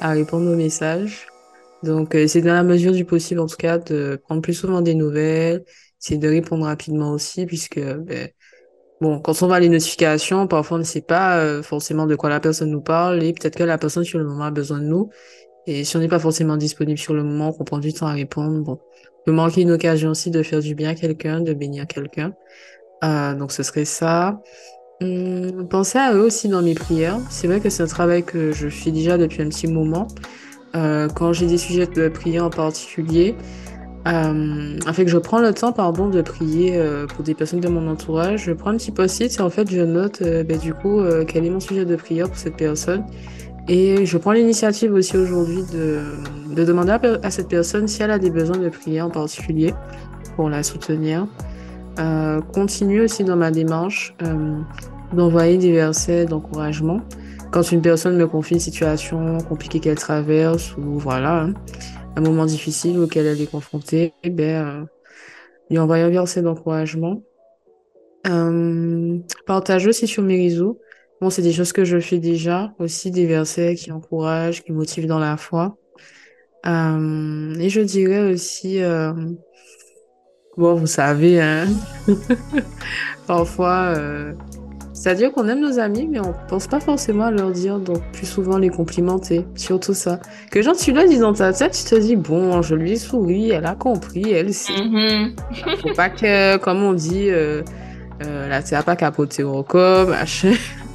à 0.00 0.10
répondre 0.10 0.50
aux 0.50 0.56
messages. 0.56 1.26
Donc 1.82 2.14
euh, 2.14 2.26
c'est 2.26 2.42
dans 2.42 2.52
la 2.52 2.62
mesure 2.62 2.92
du 2.92 3.06
possible 3.06 3.40
en 3.40 3.46
tout 3.46 3.56
cas 3.56 3.78
de 3.78 4.20
prendre 4.22 4.42
plus 4.42 4.52
souvent 4.52 4.82
des 4.82 4.94
nouvelles, 4.94 5.64
c'est 5.98 6.18
de 6.18 6.28
répondre 6.28 6.66
rapidement 6.66 7.12
aussi 7.12 7.46
puisque 7.46 7.80
ben, 7.80 8.28
bon 9.00 9.20
quand 9.20 9.42
on 9.42 9.46
voit 9.46 9.60
les 9.60 9.70
notifications 9.70 10.46
parfois 10.46 10.76
on 10.76 10.80
ne 10.80 10.84
sait 10.84 11.00
pas 11.00 11.38
euh, 11.38 11.62
forcément 11.62 12.06
de 12.06 12.14
quoi 12.14 12.28
la 12.28 12.40
personne 12.40 12.70
nous 12.70 12.82
parle 12.82 13.22
et 13.22 13.32
peut-être 13.32 13.56
que 13.56 13.64
la 13.64 13.78
personne 13.78 14.04
sur 14.04 14.18
le 14.18 14.26
moment 14.26 14.44
a 14.44 14.50
besoin 14.50 14.80
de 14.80 14.84
nous 14.84 15.08
et 15.70 15.84
si 15.84 15.96
on 15.96 16.00
n'est 16.00 16.08
pas 16.08 16.18
forcément 16.18 16.56
disponible 16.56 16.98
sur 16.98 17.14
le 17.14 17.22
moment 17.22 17.52
qu'on 17.52 17.64
prend 17.64 17.78
du 17.78 17.92
temps 17.92 18.06
à 18.06 18.12
répondre 18.12 18.60
bon 18.60 18.78
peut 19.24 19.32
manquer 19.32 19.62
une 19.62 19.70
occasion 19.70 20.10
aussi 20.10 20.30
de 20.30 20.42
faire 20.42 20.60
du 20.60 20.74
bien 20.74 20.90
à 20.90 20.94
quelqu'un, 20.94 21.40
de 21.40 21.52
bénir 21.52 21.86
quelqu'un. 21.86 22.32
Euh, 23.04 23.34
donc 23.34 23.52
ce 23.52 23.62
serait 23.62 23.84
ça. 23.84 24.40
Hum, 25.02 25.68
pensez 25.68 25.98
à 25.98 26.14
eux 26.14 26.22
aussi 26.22 26.48
dans 26.48 26.62
mes 26.62 26.74
prières. 26.74 27.18
C'est 27.28 27.46
vrai 27.46 27.60
que 27.60 27.68
c'est 27.68 27.82
un 27.82 27.86
travail 27.86 28.24
que 28.24 28.52
je 28.52 28.68
fais 28.68 28.90
déjà 28.90 29.18
depuis 29.18 29.42
un 29.42 29.48
petit 29.48 29.66
moment. 29.66 30.08
Euh, 30.74 31.08
quand 31.08 31.32
j'ai 31.32 31.46
des 31.46 31.58
sujets 31.58 31.86
de 31.86 32.08
prière 32.08 32.44
en 32.44 32.50
particulier, 32.50 33.34
euh, 34.08 34.78
fait, 34.92 35.06
je 35.06 35.18
prends 35.18 35.40
le 35.40 35.52
temps, 35.52 35.72
pardon, 35.72 36.08
de 36.08 36.22
prier 36.22 36.76
euh, 36.76 37.06
pour 37.06 37.22
des 37.22 37.34
personnes 37.34 37.60
de 37.60 37.68
mon 37.68 37.86
entourage. 37.88 38.44
Je 38.44 38.52
prends 38.52 38.70
un 38.70 38.76
petit 38.76 38.92
post-it 38.92 39.36
et 39.36 39.40
en 39.42 39.50
fait, 39.50 39.70
je 39.70 39.82
note, 39.82 40.22
euh, 40.22 40.42
ben, 40.42 40.58
du 40.58 40.72
coup, 40.72 41.00
quel 41.26 41.44
est 41.44 41.50
mon 41.50 41.60
sujet 41.60 41.84
de 41.84 41.96
prière 41.96 42.28
pour 42.28 42.36
cette 42.36 42.56
personne. 42.56 43.04
Et 43.72 44.04
je 44.04 44.18
prends 44.18 44.32
l'initiative 44.32 44.92
aussi 44.92 45.16
aujourd'hui 45.16 45.62
de, 45.72 46.00
de, 46.52 46.64
demander 46.64 46.98
à, 47.22 47.30
cette 47.30 47.46
personne 47.46 47.86
si 47.86 48.02
elle 48.02 48.10
a 48.10 48.18
des 48.18 48.30
besoins 48.30 48.58
de 48.58 48.68
prière 48.68 49.06
en 49.06 49.10
particulier 49.10 49.72
pour 50.34 50.50
la 50.50 50.64
soutenir. 50.64 51.28
Euh, 52.00 52.40
continue 52.40 53.00
aussi 53.02 53.22
dans 53.22 53.36
ma 53.36 53.52
démarche 53.52 54.16
euh, 54.24 54.58
d'envoyer 55.12 55.56
des 55.56 55.70
versets 55.70 56.24
d'encouragement. 56.24 57.00
Quand 57.52 57.70
une 57.70 57.80
personne 57.80 58.16
me 58.16 58.26
confie 58.26 58.54
une 58.54 58.60
situation 58.60 59.38
compliquée 59.38 59.78
qu'elle 59.78 59.98
traverse 59.98 60.76
ou 60.76 60.98
voilà, 60.98 61.42
hein, 61.42 61.54
un 62.16 62.22
moment 62.22 62.46
difficile 62.46 62.98
auquel 62.98 63.24
elle 63.24 63.40
est 63.40 63.50
confrontée, 63.50 64.14
eh 64.24 64.30
ben, 64.30 64.66
euh, 64.66 64.84
lui 65.70 65.78
envoyer 65.78 66.02
un 66.02 66.10
verset 66.10 66.42
d'encouragement. 66.42 67.22
Partage 69.46 69.86
aussi 69.86 70.08
sur 70.08 70.24
mes 70.24 70.36
réseaux 70.36 70.80
Bon, 71.20 71.28
c'est 71.28 71.42
des 71.42 71.52
choses 71.52 71.72
que 71.72 71.84
je 71.84 72.00
fais 72.00 72.18
déjà, 72.18 72.72
aussi 72.78 73.10
des 73.10 73.26
versets 73.26 73.74
qui 73.74 73.92
encouragent, 73.92 74.62
qui 74.62 74.72
motivent 74.72 75.06
dans 75.06 75.18
la 75.18 75.36
foi. 75.36 75.76
Euh, 76.66 77.54
et 77.58 77.68
je 77.68 77.80
dirais 77.82 78.32
aussi, 78.32 78.82
euh, 78.82 79.12
bon, 80.56 80.74
vous 80.74 80.86
savez, 80.86 81.38
hein, 81.38 81.66
parfois, 83.26 83.94
euh, 83.96 84.32
c'est-à-dire 84.94 85.30
qu'on 85.32 85.46
aime 85.48 85.60
nos 85.60 85.78
amis, 85.78 86.06
mais 86.06 86.20
on 86.20 86.34
pense 86.48 86.66
pas 86.66 86.80
forcément 86.80 87.24
à 87.24 87.30
leur 87.30 87.50
dire, 87.50 87.78
donc 87.78 88.00
plus 88.12 88.26
souvent 88.26 88.56
les 88.56 88.70
complimenter, 88.70 89.44
surtout 89.56 89.94
ça. 89.94 90.20
Que 90.50 90.62
genre, 90.62 90.76
tu 90.76 90.90
l'as 90.92 91.06
dit 91.06 91.18
dans 91.18 91.34
ta 91.34 91.52
tête, 91.52 91.72
tu 91.72 91.84
te 91.84 92.00
dis, 92.00 92.16
bon, 92.16 92.62
je 92.62 92.74
lui 92.74 92.92
ai 92.92 92.96
souri, 92.96 93.50
elle 93.50 93.66
a 93.66 93.74
compris, 93.74 94.32
elle 94.32 94.54
sait. 94.54 94.72
Mm 94.72 94.94
-hmm. 94.94 95.76
Faut 95.82 95.94
pas 95.94 96.08
que, 96.08 96.56
comme 96.58 96.82
on 96.82 96.94
dit, 96.94 97.28
euh, 98.22 98.48
la 98.48 98.62
terre 98.62 98.84
pas 98.84 98.96
capoter 98.96 99.44
encore, 99.44 100.08
machin. 100.08 100.52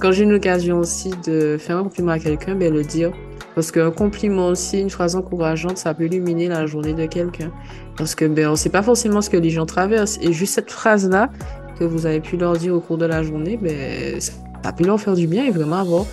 quand 0.00 0.12
j'ai 0.12 0.24
une 0.24 0.34
occasion 0.34 0.78
aussi 0.78 1.12
de 1.26 1.56
faire 1.58 1.78
un 1.78 1.84
compliment 1.84 2.12
à 2.12 2.18
quelqu'un, 2.18 2.54
ben 2.54 2.72
le 2.72 2.82
dire. 2.82 3.12
Parce 3.54 3.70
qu'un 3.70 3.90
compliment 3.92 4.48
aussi, 4.48 4.80
une 4.80 4.90
phrase 4.90 5.14
encourageante, 5.14 5.78
ça 5.78 5.94
peut 5.94 6.06
illuminer 6.06 6.48
la 6.48 6.66
journée 6.66 6.92
de 6.92 7.06
quelqu'un. 7.06 7.52
Parce 7.96 8.14
que 8.14 8.24
ben 8.24 8.48
on 8.48 8.56
sait 8.56 8.70
pas 8.70 8.82
forcément 8.82 9.22
ce 9.22 9.30
que 9.30 9.36
les 9.36 9.50
gens 9.50 9.66
traversent. 9.66 10.18
Et 10.20 10.32
juste 10.32 10.54
cette 10.54 10.70
phrase-là 10.70 11.30
que 11.78 11.84
vous 11.84 12.06
avez 12.06 12.20
pu 12.20 12.36
leur 12.36 12.54
dire 12.54 12.74
au 12.74 12.80
cours 12.80 12.98
de 12.98 13.06
la 13.06 13.22
journée, 13.22 13.56
ben 13.56 14.20
ça 14.20 14.72
peut 14.72 14.84
leur 14.84 15.00
faire 15.00 15.14
du 15.14 15.26
bien 15.26 15.44
et 15.44 15.50
vraiment 15.50 15.76
avoir 15.76 16.04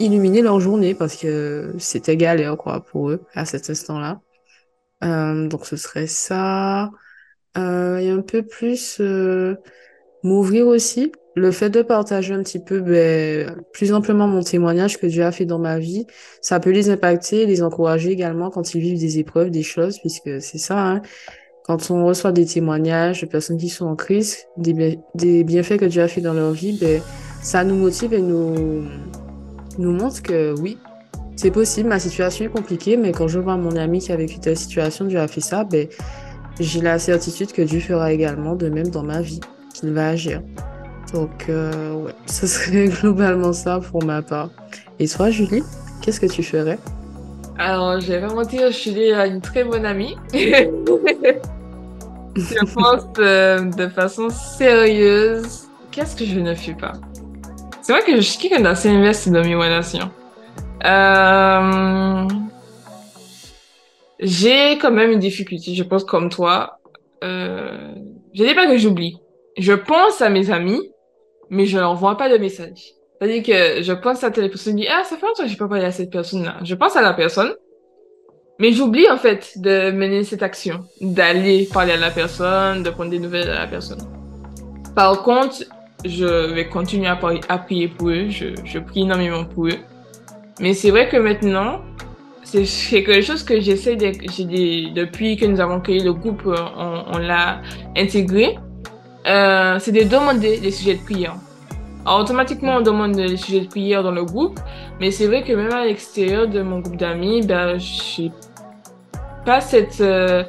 illuminé 0.00 0.42
leur 0.42 0.60
journée 0.60 0.94
parce 0.94 1.16
que 1.16 1.74
c'était 1.78 2.16
galère 2.16 2.56
quoi 2.56 2.80
pour 2.80 3.10
eux 3.10 3.22
à 3.34 3.44
cet 3.44 3.68
instant-là. 3.70 4.20
Euh, 5.04 5.48
donc 5.48 5.66
ce 5.66 5.76
serait 5.76 6.06
ça. 6.06 6.90
Euh, 7.58 7.98
et 7.98 8.10
un 8.10 8.20
peu 8.20 8.42
plus 8.42 8.98
euh, 9.00 9.54
m'ouvrir 10.22 10.66
aussi 10.66 11.12
le 11.36 11.50
fait 11.50 11.68
de 11.68 11.82
partager 11.82 12.32
un 12.32 12.42
petit 12.42 12.58
peu 12.58 12.80
ben, 12.80 13.62
plus 13.72 13.92
amplement 13.92 14.26
mon 14.26 14.42
témoignage 14.42 14.98
que 14.98 15.06
Dieu 15.06 15.22
a 15.22 15.32
fait 15.32 15.44
dans 15.44 15.58
ma 15.58 15.78
vie, 15.78 16.06
ça 16.40 16.60
peut 16.60 16.70
les 16.70 16.88
impacter, 16.88 17.44
les 17.44 17.62
encourager 17.62 18.10
également 18.10 18.50
quand 18.50 18.74
ils 18.74 18.80
vivent 18.80 18.98
des 18.98 19.18
épreuves, 19.18 19.50
des 19.50 19.62
choses, 19.62 19.98
puisque 19.98 20.40
c'est 20.40 20.58
ça, 20.58 20.78
hein. 20.78 21.02
quand 21.64 21.90
on 21.90 22.06
reçoit 22.06 22.32
des 22.32 22.46
témoignages 22.46 23.20
de 23.20 23.26
personnes 23.26 23.58
qui 23.58 23.68
sont 23.68 23.84
en 23.84 23.96
crise, 23.96 24.46
des, 24.56 24.98
des 25.14 25.44
bienfaits 25.44 25.76
que 25.76 25.84
Dieu 25.84 26.02
a 26.02 26.08
fait 26.08 26.22
dans 26.22 26.32
leur 26.32 26.52
vie, 26.52 26.78
ben, 26.80 27.02
ça 27.42 27.64
nous 27.64 27.76
motive 27.76 28.14
et 28.14 28.22
nous, 28.22 28.84
nous 29.78 29.92
montre 29.92 30.22
que 30.22 30.58
oui, 30.58 30.78
c'est 31.36 31.50
possible, 31.50 31.90
ma 31.90 31.98
situation 31.98 32.46
est 32.46 32.48
compliquée, 32.48 32.96
mais 32.96 33.12
quand 33.12 33.28
je 33.28 33.38
vois 33.38 33.58
mon 33.58 33.76
ami 33.76 33.98
qui 33.98 34.10
a 34.10 34.16
vécu 34.16 34.38
telle 34.38 34.56
situation, 34.56 35.04
Dieu 35.04 35.20
a 35.20 35.28
fait 35.28 35.42
ça, 35.42 35.64
ben, 35.64 35.86
j'ai 36.58 36.80
la 36.80 36.98
certitude 36.98 37.52
que 37.52 37.62
Dieu 37.62 37.80
fera 37.80 38.12
également 38.12 38.54
de 38.54 38.68
même 38.68 38.88
dans 38.88 39.02
ma 39.02 39.20
vie, 39.20 39.40
qu'il 39.74 39.92
va 39.92 40.08
agir. 40.08 40.42
Donc, 41.12 41.46
euh, 41.48 41.94
ouais, 41.94 42.12
ce 42.26 42.46
serait 42.46 42.88
globalement 42.88 43.52
ça 43.52 43.80
pour 43.80 44.04
ma 44.04 44.22
part. 44.22 44.50
Et 44.98 45.08
toi, 45.08 45.30
Julie, 45.30 45.62
qu'est-ce 46.02 46.20
que 46.20 46.26
tu 46.26 46.42
ferais? 46.42 46.78
Alors, 47.58 48.00
je 48.00 48.12
vais 48.12 48.20
vraiment 48.20 48.42
dire, 48.42 48.70
Julie 48.70 49.12
a 49.12 49.26
une 49.26 49.40
très 49.40 49.64
bonne 49.64 49.86
amie. 49.86 50.16
je 50.34 50.66
pense 52.74 53.04
euh, 53.18 53.62
de 53.62 53.88
façon 53.88 54.28
sérieuse, 54.30 55.68
qu'est-ce 55.90 56.16
que 56.16 56.24
je 56.24 56.38
ne 56.38 56.54
fais 56.54 56.74
pas? 56.74 56.92
C'est 57.80 57.92
vrai 57.92 58.02
que 58.02 58.16
je 58.16 58.20
suis 58.20 58.38
quelqu'un 58.38 58.62
d'assez 58.62 58.90
investi 58.90 59.30
dans 59.30 59.42
mes 59.42 59.54
relations. 59.54 60.10
Euh... 60.84 62.28
J'ai 64.20 64.78
quand 64.78 64.90
même 64.90 65.10
une 65.10 65.18
difficulté, 65.18 65.74
je 65.74 65.82
pense, 65.82 66.04
comme 66.04 66.30
toi. 66.30 66.78
Euh... 67.24 67.92
Je 68.34 68.44
dis 68.44 68.54
pas 68.54 68.66
que 68.66 68.76
j'oublie. 68.76 69.18
Je 69.56 69.72
pense 69.72 70.20
à 70.20 70.28
mes 70.28 70.50
amis, 70.50 70.90
mais 71.50 71.66
je 71.66 71.78
leur 71.78 71.90
envoie 71.90 72.16
pas 72.16 72.28
de 72.28 72.36
message. 72.36 72.92
C'est-à-dire 73.18 73.42
que 73.42 73.82
je 73.82 73.92
pense 73.92 74.22
à 74.24 74.30
telle 74.30 74.50
personne, 74.50 74.76
dis, 74.76 74.86
ah, 74.88 75.02
ça 75.04 75.16
fait 75.16 75.26
longtemps 75.26 75.44
que 75.44 75.48
j'ai 75.48 75.56
pas 75.56 75.68
parlé 75.68 75.84
à 75.84 75.90
cette 75.90 76.10
personne-là. 76.10 76.56
Je 76.62 76.74
pense 76.74 76.96
à 76.96 77.02
la 77.02 77.14
personne, 77.14 77.54
mais 78.58 78.72
j'oublie, 78.72 79.08
en 79.10 79.16
fait, 79.16 79.52
de 79.56 79.90
mener 79.90 80.22
cette 80.24 80.42
action, 80.42 80.84
d'aller 81.00 81.66
parler 81.72 81.92
à 81.92 81.96
la 81.96 82.10
personne, 82.10 82.82
de 82.82 82.90
prendre 82.90 83.10
des 83.10 83.18
nouvelles 83.18 83.46
de 83.46 83.52
la 83.52 83.66
personne. 83.66 84.00
Par 84.94 85.22
contre, 85.22 85.64
je 86.04 86.52
vais 86.52 86.68
continuer 86.68 87.06
à, 87.06 87.18
à 87.48 87.58
prier 87.58 87.88
pour 87.88 88.10
eux, 88.10 88.28
je, 88.28 88.48
je 88.64 88.78
prie 88.78 89.02
énormément 89.02 89.44
pour 89.44 89.66
eux. 89.66 89.78
Mais 90.60 90.74
c'est 90.74 90.90
vrai 90.90 91.08
que 91.08 91.16
maintenant, 91.16 91.80
c'est 92.46 93.02
quelque 93.02 93.22
chose 93.22 93.42
que 93.42 93.60
j'essaie 93.60 93.96
de, 93.96 94.94
depuis 94.94 95.36
que 95.36 95.46
nous 95.46 95.60
avons 95.60 95.80
créé 95.80 95.98
le 96.00 96.12
groupe, 96.12 96.42
on, 96.46 97.04
on 97.12 97.18
l'a 97.18 97.60
intégré. 97.96 98.56
Euh, 99.26 99.78
c'est 99.80 99.90
de 99.90 100.04
demander 100.04 100.58
les 100.58 100.70
sujets 100.70 100.94
de 100.94 101.02
prière. 101.02 101.34
Alors, 102.04 102.20
automatiquement, 102.20 102.76
on 102.76 102.80
demande 102.82 103.16
les 103.16 103.36
sujets 103.36 103.62
de 103.62 103.66
prière 103.66 104.04
dans 104.04 104.12
le 104.12 104.24
groupe, 104.24 104.60
mais 105.00 105.10
c'est 105.10 105.26
vrai 105.26 105.42
que 105.42 105.52
même 105.52 105.72
à 105.72 105.84
l'extérieur 105.84 106.46
de 106.46 106.62
mon 106.62 106.78
groupe 106.78 106.96
d'amis, 106.96 107.44
ben, 107.44 107.76
j'ai 107.78 108.30
pas 109.44 109.60
cette, 109.60 110.00
euh, 110.00 110.44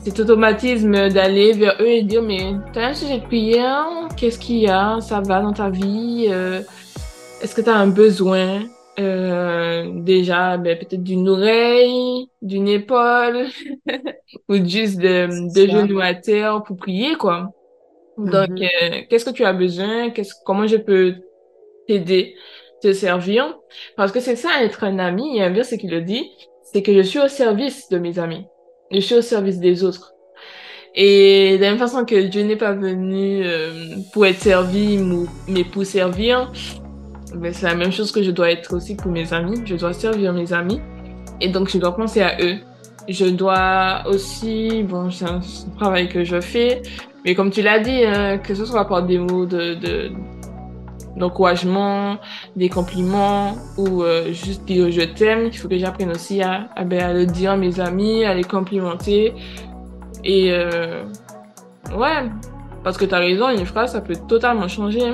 cet 0.00 0.18
automatisme 0.18 1.10
d'aller 1.10 1.52
vers 1.52 1.76
eux 1.80 1.86
et 1.86 2.02
dire, 2.02 2.22
mais 2.22 2.54
t'as 2.72 2.88
un 2.88 2.94
sujet 2.94 3.18
de 3.18 3.24
prière, 3.24 3.86
qu'est-ce 4.16 4.40
qu'il 4.40 4.56
y 4.56 4.68
a, 4.68 5.00
ça 5.00 5.20
va 5.20 5.40
dans 5.40 5.52
ta 5.52 5.70
vie, 5.70 6.26
euh, 6.28 6.60
est-ce 7.40 7.54
que 7.54 7.60
tu 7.60 7.70
as 7.70 7.76
un 7.76 7.86
besoin? 7.86 8.62
Euh, 8.98 9.90
déjà 10.02 10.56
ben, 10.56 10.78
peut-être 10.78 11.02
d'une 11.02 11.28
oreille, 11.28 12.28
d'une 12.42 12.68
épaule, 12.68 13.46
ou 14.48 14.56
juste 14.64 14.98
de, 14.98 15.52
de 15.52 15.70
genoux 15.70 16.00
à 16.00 16.14
terre 16.14 16.62
pour 16.62 16.76
prier, 16.76 17.16
quoi. 17.16 17.50
Donc, 18.16 18.50
mhm. 18.50 18.62
euh, 18.62 19.00
qu'est-ce 19.08 19.24
que 19.24 19.30
tu 19.30 19.44
as 19.44 19.52
besoin? 19.52 20.10
Qu'est-ce, 20.10 20.34
comment 20.44 20.66
je 20.66 20.76
peux 20.76 21.14
t'aider, 21.88 22.36
te 22.80 22.92
servir? 22.92 23.58
Parce 23.96 24.12
que 24.12 24.20
c'est 24.20 24.36
ça, 24.36 24.62
être 24.62 24.84
un 24.84 24.98
ami, 24.98 25.30
il 25.30 25.36
y 25.36 25.42
a 25.42 25.46
un 25.46 25.52
verset 25.52 25.78
qui 25.78 25.88
le 25.88 26.00
dit, 26.00 26.30
c'est 26.62 26.82
que 26.82 26.94
je 26.94 27.02
suis 27.02 27.18
au 27.18 27.28
service 27.28 27.88
de 27.88 27.98
mes 27.98 28.18
amis. 28.18 28.46
Je 28.92 29.00
suis 29.00 29.16
au 29.16 29.22
service 29.22 29.58
des 29.58 29.82
autres. 29.82 30.12
Et 30.94 31.56
de 31.56 31.62
la 31.62 31.70
même 31.70 31.78
façon 31.78 32.04
que 32.04 32.14
Dieu 32.14 32.42
n'est 32.42 32.56
pas 32.56 32.72
venu 32.72 33.44
euh, 33.44 33.96
pour 34.12 34.26
être 34.26 34.38
servi, 34.38 34.98
mais 35.48 35.64
pour 35.64 35.84
servir, 35.84 36.52
c'est 37.52 37.66
la 37.66 37.74
même 37.74 37.92
chose 37.92 38.12
que 38.12 38.22
je 38.22 38.30
dois 38.30 38.50
être 38.50 38.74
aussi 38.74 38.94
pour 38.94 39.10
mes 39.10 39.32
amis. 39.32 39.60
Je 39.64 39.76
dois 39.76 39.92
servir 39.92 40.32
mes 40.32 40.52
amis. 40.52 40.80
Et 41.40 41.48
donc, 41.48 41.68
je 41.68 41.78
dois 41.78 41.94
penser 41.94 42.22
à 42.22 42.36
eux. 42.40 42.56
Je 43.08 43.26
dois 43.26 44.02
aussi, 44.06 44.82
bon, 44.82 45.10
c'est 45.10 45.26
un 45.26 45.40
travail 45.76 46.08
que 46.08 46.24
je 46.24 46.40
fais, 46.40 46.80
mais 47.24 47.34
comme 47.34 47.50
tu 47.50 47.60
l'as 47.60 47.78
dit, 47.78 48.04
hein, 48.04 48.38
que 48.38 48.54
ce 48.54 48.64
soit 48.64 48.86
par 48.86 49.02
des 49.02 49.18
mots 49.18 49.46
de, 49.46 49.74
de 49.74 50.12
d'encouragement, 51.16 52.18
des 52.56 52.68
compliments 52.68 53.54
ou 53.76 54.02
euh, 54.02 54.32
juste 54.32 54.64
dire 54.64 54.90
je 54.90 55.02
t'aime, 55.02 55.46
il 55.46 55.56
faut 55.56 55.68
que 55.68 55.78
j'apprenne 55.78 56.10
aussi 56.10 56.42
à, 56.42 56.68
à, 56.74 56.82
ben, 56.82 57.14
le 57.14 57.24
dire 57.26 57.52
à 57.52 57.56
mes 57.56 57.78
amis, 57.78 58.24
à 58.24 58.34
les 58.34 58.42
complimenter. 58.42 59.32
Et 60.24 60.50
euh, 60.50 61.04
ouais, 61.96 62.30
parce 62.82 62.96
que 62.96 63.04
tu 63.04 63.14
as 63.14 63.18
raison, 63.18 63.48
une 63.48 63.66
phrase, 63.66 63.92
ça 63.92 64.00
peut 64.00 64.16
totalement 64.28 64.66
changer. 64.66 65.12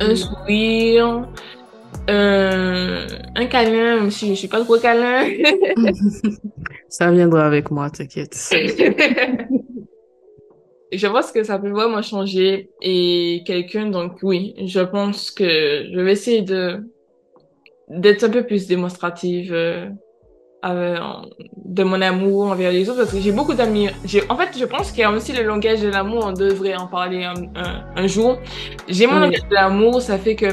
Un 0.00 0.16
sourire, 0.16 1.28
un, 2.08 3.06
un 3.36 3.46
câlin, 3.46 4.00
même 4.00 4.10
si 4.10 4.28
je 4.28 4.34
suis 4.34 4.48
pas 4.48 4.62
trop 4.62 4.78
câlin. 4.78 5.28
ça 6.88 7.10
viendra 7.10 7.46
avec 7.46 7.70
moi, 7.70 7.90
t'inquiète. 7.90 8.34
je 10.92 11.06
pense 11.06 11.32
que 11.32 11.42
ça 11.42 11.58
peut 11.58 11.70
vraiment 11.70 12.02
changer 12.02 12.70
et 12.80 13.42
quelqu'un 13.46 13.86
donc 13.86 14.18
oui 14.22 14.54
je 14.64 14.80
pense 14.80 15.30
que 15.30 15.88
je 15.92 16.00
vais 16.00 16.12
essayer 16.12 16.42
de 16.42 16.80
d'être 17.88 18.24
un 18.24 18.30
peu 18.30 18.44
plus 18.44 18.66
démonstrative 18.66 19.52
euh, 20.64 20.98
de 21.64 21.84
mon 21.84 22.00
amour 22.00 22.46
envers 22.46 22.72
les 22.72 22.88
autres 22.88 23.00
parce 23.00 23.12
que 23.12 23.20
j'ai 23.20 23.32
beaucoup 23.32 23.54
d'amis 23.54 23.88
en 24.28 24.36
fait 24.36 24.50
je 24.58 24.64
pense 24.64 24.90
qu'il 24.90 25.00
y 25.00 25.04
a 25.04 25.10
aussi 25.10 25.32
le 25.32 25.42
langage 25.42 25.80
de 25.80 25.88
l'amour 25.88 26.24
on 26.26 26.32
devrait 26.32 26.76
en 26.76 26.86
parler 26.86 27.24
un, 27.24 27.34
un, 27.96 28.06
jour. 28.06 28.38
J'ai 28.88 29.06
mon 29.06 29.18
langage 29.18 29.46
de 29.48 29.54
l'amour 29.54 30.00
ça 30.00 30.18
fait 30.18 30.36
que 30.36 30.46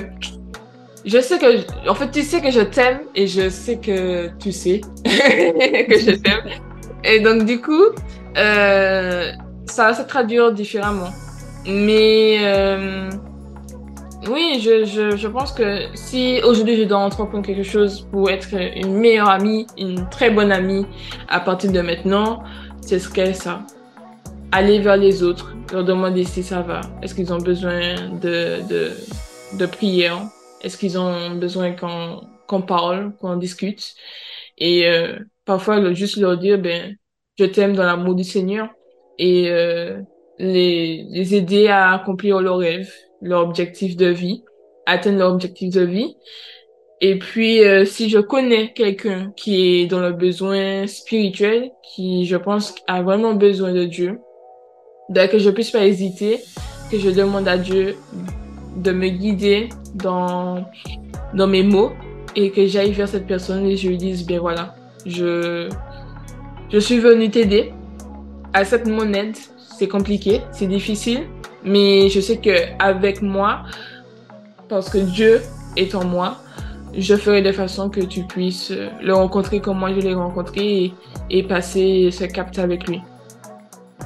je 1.06 1.20
sais 1.20 1.40
que 1.40 1.90
en 1.90 1.96
fait 1.96 2.12
tu 2.12 2.24
sais 2.24 2.42
que 2.42 2.52
je 2.52 2.62
t'aime 2.62 3.02
et 3.16 3.28
je 3.28 3.50
sais 3.50 3.78
que 3.78 4.30
tu 4.38 4.52
sais 4.52 4.82
que 5.06 6.00
je 6.00 6.12
t'aime. 6.12 6.44
Et 7.04 7.20
donc 7.20 7.46
du 7.46 7.62
coup 7.62 7.86
euh, 8.38 9.32
ça 9.66 9.88
va 9.88 9.94
se 9.94 10.04
traduire 10.04 10.52
différemment. 10.52 11.12
Mais 11.66 12.40
euh, 12.42 13.10
oui, 14.28 14.60
je, 14.62 14.86
je, 15.16 15.28
pense 15.28 15.52
que 15.52 15.88
si 15.96 16.42
aujourd'hui 16.44 16.78
je 16.78 16.84
dois 16.84 17.00
entreprendre 17.00 17.44
quelque 17.44 17.64
chose 17.64 18.08
pour 18.12 18.30
être 18.30 18.54
une 18.54 18.94
meilleure 18.94 19.30
amie, 19.30 19.66
une 19.78 20.08
très 20.10 20.30
bonne 20.30 20.52
amie 20.52 20.86
à 21.28 21.40
partir 21.40 21.72
de 21.72 21.82
maintenant, 21.82 22.44
ce 22.86 23.00
serait 23.00 23.34
ça. 23.34 23.66
Aller 24.52 24.80
vers 24.80 24.98
les 24.98 25.24
autres, 25.24 25.56
leur 25.72 25.84
demander 25.84 26.24
si 26.24 26.44
ça 26.44 26.62
va. 26.62 26.82
Est-ce 27.02 27.16
qu'ils 27.16 27.34
ont 27.34 27.40
besoin 27.40 27.96
de, 28.22 28.60
de, 29.58 29.66
prière? 29.66 30.20
Est-ce 30.62 30.78
qu'ils 30.78 31.00
ont 31.00 31.32
besoin 31.32 31.72
qu'on 31.72 32.22
qu'on 32.48 32.62
parle, 32.62 33.16
qu'on 33.20 33.38
discute? 33.38 33.96
Et 34.58 34.88
euh, 34.88 35.18
parfois, 35.46 35.94
juste 35.94 36.18
leur 36.18 36.38
dire, 36.38 36.60
ben, 36.60 36.96
je 37.40 37.46
t'aime 37.46 37.76
dans 37.76 37.86
l'amour 37.86 38.14
du 38.14 38.24
Seigneur 38.24 38.70
et 39.18 39.50
euh, 39.50 40.00
les, 40.38 41.06
les 41.10 41.36
aider 41.36 41.70
à 41.70 41.94
accomplir 41.94 42.40
leurs 42.42 42.58
rêves, 42.58 42.94
leur 43.22 43.42
objectif 43.42 43.96
de 43.96 44.08
vie, 44.08 44.44
atteindre 44.86 45.20
leur 45.20 45.32
objectif 45.32 45.74
de 45.74 45.82
vie. 45.82 46.18
Et 47.00 47.18
puis, 47.18 47.64
euh, 47.64 47.86
si 47.86 48.10
je 48.10 48.20
connais 48.20 48.74
quelqu'un 48.74 49.32
qui 49.36 49.82
est 49.82 49.86
dans 49.88 50.00
le 50.00 50.12
besoin 50.12 50.86
spirituel, 50.88 51.72
qui, 51.96 52.26
je 52.26 52.38
pense, 52.38 52.76
a 52.88 53.02
vraiment 53.02 53.34
besoin 53.34 53.74
de 53.74 53.86
Dieu, 53.86 54.20
ben, 55.10 55.28
que 55.28 55.40
je 55.40 55.50
puisse 55.50 55.72
pas 55.72 55.86
hésiter, 55.86 56.40
que 56.92 57.00
je 57.00 57.10
demande 57.10 57.48
à 57.48 57.58
Dieu 57.58 57.96
de 58.78 58.92
me 58.92 59.10
guider 59.10 59.70
dans, 59.96 60.64
dans 61.34 61.48
mes 61.48 61.64
mots 61.64 61.92
et 62.36 62.52
que 62.52 62.66
j'aille 62.68 62.92
vers 62.92 63.08
cette 63.08 63.28
personne 63.28 63.66
et 63.66 63.76
je 63.76 63.90
lui 63.90 63.98
dise, 63.98 64.26
bien 64.26 64.40
voilà, 64.40 64.76
je, 65.06 65.70
je 66.72 66.80
suis 66.80 67.00
venu 67.00 67.30
t'aider 67.30 67.74
cette 68.64 68.88
mon 68.88 69.14
aide. 69.14 69.36
C'est 69.78 69.88
compliqué, 69.88 70.42
c'est 70.52 70.68
difficile, 70.68 71.22
mais 71.64 72.10
je 72.10 72.20
sais 72.20 72.38
que 72.38 72.52
avec 72.80 73.22
moi, 73.22 73.64
parce 74.70 74.90
que 74.90 74.98
Dieu 74.98 75.42
est 75.78 75.96
en 75.96 76.06
moi, 76.06 76.38
je 76.98 77.16
ferai 77.16 77.42
de 77.42 77.52
façon 77.52 77.90
que 77.90 78.02
tu 78.02 78.24
puisses 78.24 78.72
le 79.02 79.14
rencontrer 79.14 79.62
comme 79.62 79.80
moi 79.80 79.94
je 79.94 80.02
l'ai 80.02 80.14
rencontré 80.14 80.94
et, 81.30 81.44
passer 81.44 82.10
ce 82.12 82.26
cap 82.26 82.58
avec 82.58 82.88
lui. 82.88 83.02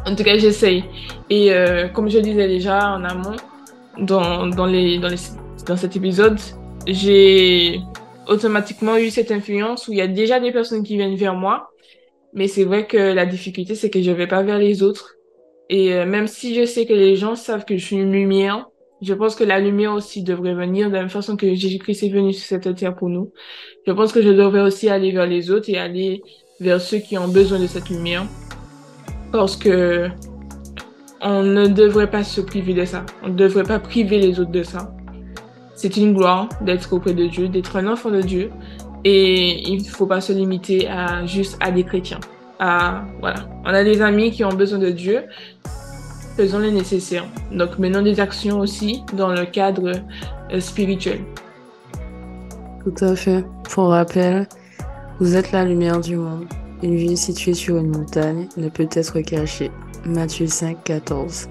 En 0.05 0.15
tout 0.15 0.23
cas, 0.23 0.37
j'essaye. 0.37 0.83
Et 1.29 1.51
euh, 1.51 1.87
comme 1.87 2.09
je 2.09 2.19
disais 2.19 2.47
déjà 2.47 2.91
en 2.91 3.03
amont, 3.03 3.35
dans, 3.97 4.45
dans, 4.47 4.67
les, 4.67 4.99
dans, 4.99 5.07
les, 5.07 5.17
dans 5.65 5.77
cet 5.77 5.95
épisode, 5.95 6.39
j'ai 6.85 7.79
automatiquement 8.27 8.97
eu 8.97 9.09
cette 9.09 9.31
influence 9.31 9.87
où 9.87 9.93
il 9.93 9.97
y 9.97 10.01
a 10.01 10.07
déjà 10.07 10.39
des 10.39 10.51
personnes 10.51 10.83
qui 10.83 10.97
viennent 10.97 11.15
vers 11.15 11.33
moi 11.33 11.71
mais 12.35 12.49
c'est 12.49 12.65
vrai 12.65 12.85
que 12.85 12.97
la 12.97 13.25
difficulté, 13.25 13.75
c'est 13.75 13.89
que 13.89 14.01
je 14.01 14.11
vais 14.11 14.27
pas 14.27 14.43
vers 14.43 14.59
les 14.59 14.83
autres. 14.83 15.14
Et 15.69 15.93
euh, 15.93 16.05
même 16.05 16.27
si 16.27 16.55
je 16.55 16.65
sais 16.65 16.85
que 16.85 16.93
les 16.93 17.15
gens 17.15 17.35
savent 17.35 17.65
que 17.65 17.77
je 17.77 17.85
suis 17.85 17.95
une 17.95 18.11
lumière, 18.11 18.67
Je 19.01 19.13
pense 19.13 19.35
que 19.35 19.43
la 19.43 19.59
lumière 19.59 19.93
aussi 19.93 20.23
devrait 20.23 20.55
venir 20.55 20.87
de 20.89 20.93
la 20.93 21.01
même 21.01 21.09
façon 21.09 21.35
que 21.35 21.53
Jésus-Christ 21.53 22.03
est 22.03 22.09
venu 22.09 22.33
sur 22.33 22.45
cette 22.45 22.75
terre 22.75 22.95
pour 22.95 23.09
nous. 23.09 23.31
Je 23.85 23.91
pense 23.91 24.13
que 24.13 24.21
je 24.21 24.29
devrais 24.29 24.61
aussi 24.61 24.89
aller 24.89 25.11
vers 25.11 25.27
les 25.27 25.51
autres 25.51 25.69
et 25.69 25.77
aller 25.77 26.21
vers 26.59 26.79
ceux 26.81 26.99
qui 26.99 27.17
ont 27.17 27.27
besoin 27.27 27.59
de 27.59 27.67
cette 27.67 27.89
lumière. 27.89 28.25
Parce 29.31 29.57
que 29.57 30.09
on 31.21 31.43
ne 31.43 31.67
devrait 31.67 32.09
pas 32.09 32.23
se 32.23 32.41
priver 32.41 32.73
de 32.73 32.85
ça. 32.85 33.05
On 33.23 33.29
ne 33.29 33.35
devrait 33.35 33.63
pas 33.63 33.79
priver 33.79 34.19
les 34.19 34.39
autres 34.39 34.51
de 34.51 34.63
ça. 34.63 34.95
C'est 35.75 35.97
une 35.97 36.13
gloire 36.13 36.47
d'être 36.61 36.93
auprès 36.93 37.13
de 37.13 37.27
Dieu, 37.27 37.49
d'être 37.49 37.75
un 37.75 37.87
enfant 37.87 38.11
de 38.11 38.21
Dieu. 38.21 38.49
Et 39.03 39.69
il 39.69 39.83
ne 39.83 39.89
faut 39.89 40.07
pas 40.07 40.21
se 40.21 40.33
limiter 40.33 40.87
à 40.87 41.25
juste 41.25 41.57
à 41.61 41.71
des 41.71 41.83
chrétiens. 41.83 42.19
À, 42.59 43.03
voilà. 43.19 43.47
On 43.63 43.69
a 43.69 43.83
des 43.83 44.01
amis 44.01 44.31
qui 44.31 44.43
ont 44.43 44.53
besoin 44.53 44.79
de 44.79 44.89
Dieu. 44.89 45.23
Faisons 46.37 46.59
le 46.59 46.69
nécessaire. 46.69 47.25
Donc, 47.51 47.77
menons 47.79 48.01
des 48.01 48.19
actions 48.19 48.59
aussi 48.59 49.03
dans 49.13 49.29
le 49.29 49.45
cadre 49.45 49.91
euh, 50.51 50.59
spirituel. 50.59 51.19
Tout 52.83 53.05
à 53.05 53.15
fait. 53.15 53.45
Pour 53.69 53.89
rappel, 53.89 54.47
vous 55.19 55.35
êtes 55.35 55.51
la 55.51 55.65
lumière 55.65 55.99
du 56.01 56.17
monde. 56.17 56.45
Une 56.83 56.95
ville 56.95 57.17
située 57.17 57.53
sur 57.53 57.77
une 57.77 57.97
montagne 57.97 58.47
ne 58.57 58.69
peut 58.69 58.87
être 58.91 59.21
cachée. 59.21 59.71
Matthieu 60.05 60.47
5, 60.47 60.83
14. 60.83 61.49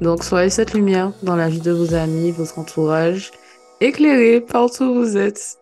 Donc 0.00 0.24
soyez 0.24 0.48
cette 0.48 0.72
lumière 0.72 1.12
dans 1.22 1.36
la 1.36 1.48
vie 1.48 1.60
de 1.60 1.72
vos 1.72 1.94
amis, 1.94 2.30
votre 2.30 2.58
entourage, 2.58 3.30
éclairez 3.80 4.40
partout 4.40 4.84
où 4.84 4.94
vous 4.94 5.16
êtes. 5.18 5.58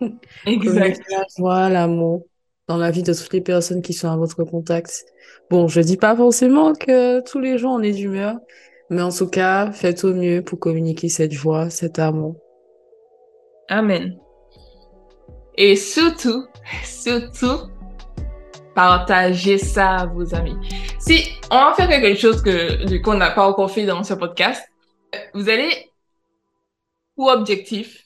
Exact. 0.46 1.00
la 1.10 1.24
joie, 1.38 1.68
l'amour 1.70 2.24
dans 2.68 2.76
la 2.76 2.90
vie 2.90 3.02
de 3.02 3.14
toutes 3.14 3.32
les 3.32 3.40
personnes 3.40 3.82
qui 3.82 3.94
sont 3.94 4.08
à 4.08 4.16
votre 4.16 4.44
contact. 4.44 5.06
Bon, 5.50 5.68
je 5.68 5.80
dis 5.80 5.96
pas 5.96 6.14
forcément 6.14 6.74
que 6.74 7.20
tous 7.20 7.40
les 7.40 7.58
gens 7.58 7.72
en 7.72 7.82
aient 7.82 7.92
d'humeur, 7.92 8.36
mais 8.90 9.02
en 9.02 9.10
tout 9.10 9.28
cas, 9.28 9.72
faites 9.72 10.04
au 10.04 10.14
mieux 10.14 10.42
pour 10.42 10.58
communiquer 10.58 11.08
cette 11.08 11.32
joie, 11.32 11.70
cet 11.70 11.98
amour. 11.98 12.36
Amen. 13.68 14.18
Et 15.56 15.76
surtout, 15.76 16.46
surtout, 16.84 17.70
partagez 18.74 19.58
ça 19.58 19.96
à 19.96 20.06
vos 20.06 20.34
amis. 20.34 20.56
Si 21.00 21.28
on 21.50 21.56
va 21.56 21.74
faire 21.74 21.88
quelque 21.88 22.18
chose 22.18 22.42
que 22.42 22.86
du 22.86 23.02
coup 23.02 23.10
on 23.10 23.14
n'a 23.14 23.30
pas 23.30 23.48
encore 23.48 23.70
fait 23.70 23.86
dans 23.86 24.04
ce 24.04 24.14
podcast, 24.14 24.62
vous 25.34 25.48
allez 25.48 25.90
pour 27.16 27.28
objectif 27.28 28.04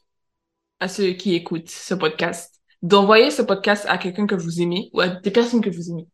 à 0.81 0.89
ceux 0.89 1.13
qui 1.13 1.35
écoutent 1.35 1.69
ce 1.69 1.95
podcast 1.95 2.62
d'envoyer 2.83 3.31
ce 3.31 3.43
podcast 3.43 3.87
à 3.89 3.99
quelqu'un 3.99 4.27
que 4.27 4.35
vous 4.35 4.61
aimez 4.61 4.91
ou 4.93 5.01
à 5.01 5.09
des 5.09 5.31
personnes 5.31 5.61
que 5.61 5.71
vous 5.71 5.91
aimez. 5.91 6.07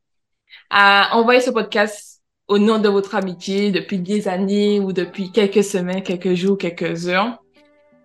À 0.70 1.16
envoyer 1.16 1.40
ce 1.40 1.50
podcast 1.50 2.22
au 2.46 2.58
nom 2.58 2.78
de 2.78 2.88
votre 2.88 3.14
amitié 3.14 3.70
depuis 3.70 3.98
des 3.98 4.28
années 4.28 4.80
ou 4.80 4.92
depuis 4.92 5.32
quelques 5.32 5.64
semaines, 5.64 6.02
quelques 6.02 6.34
jours, 6.34 6.56
quelques 6.58 7.08
heures 7.08 7.42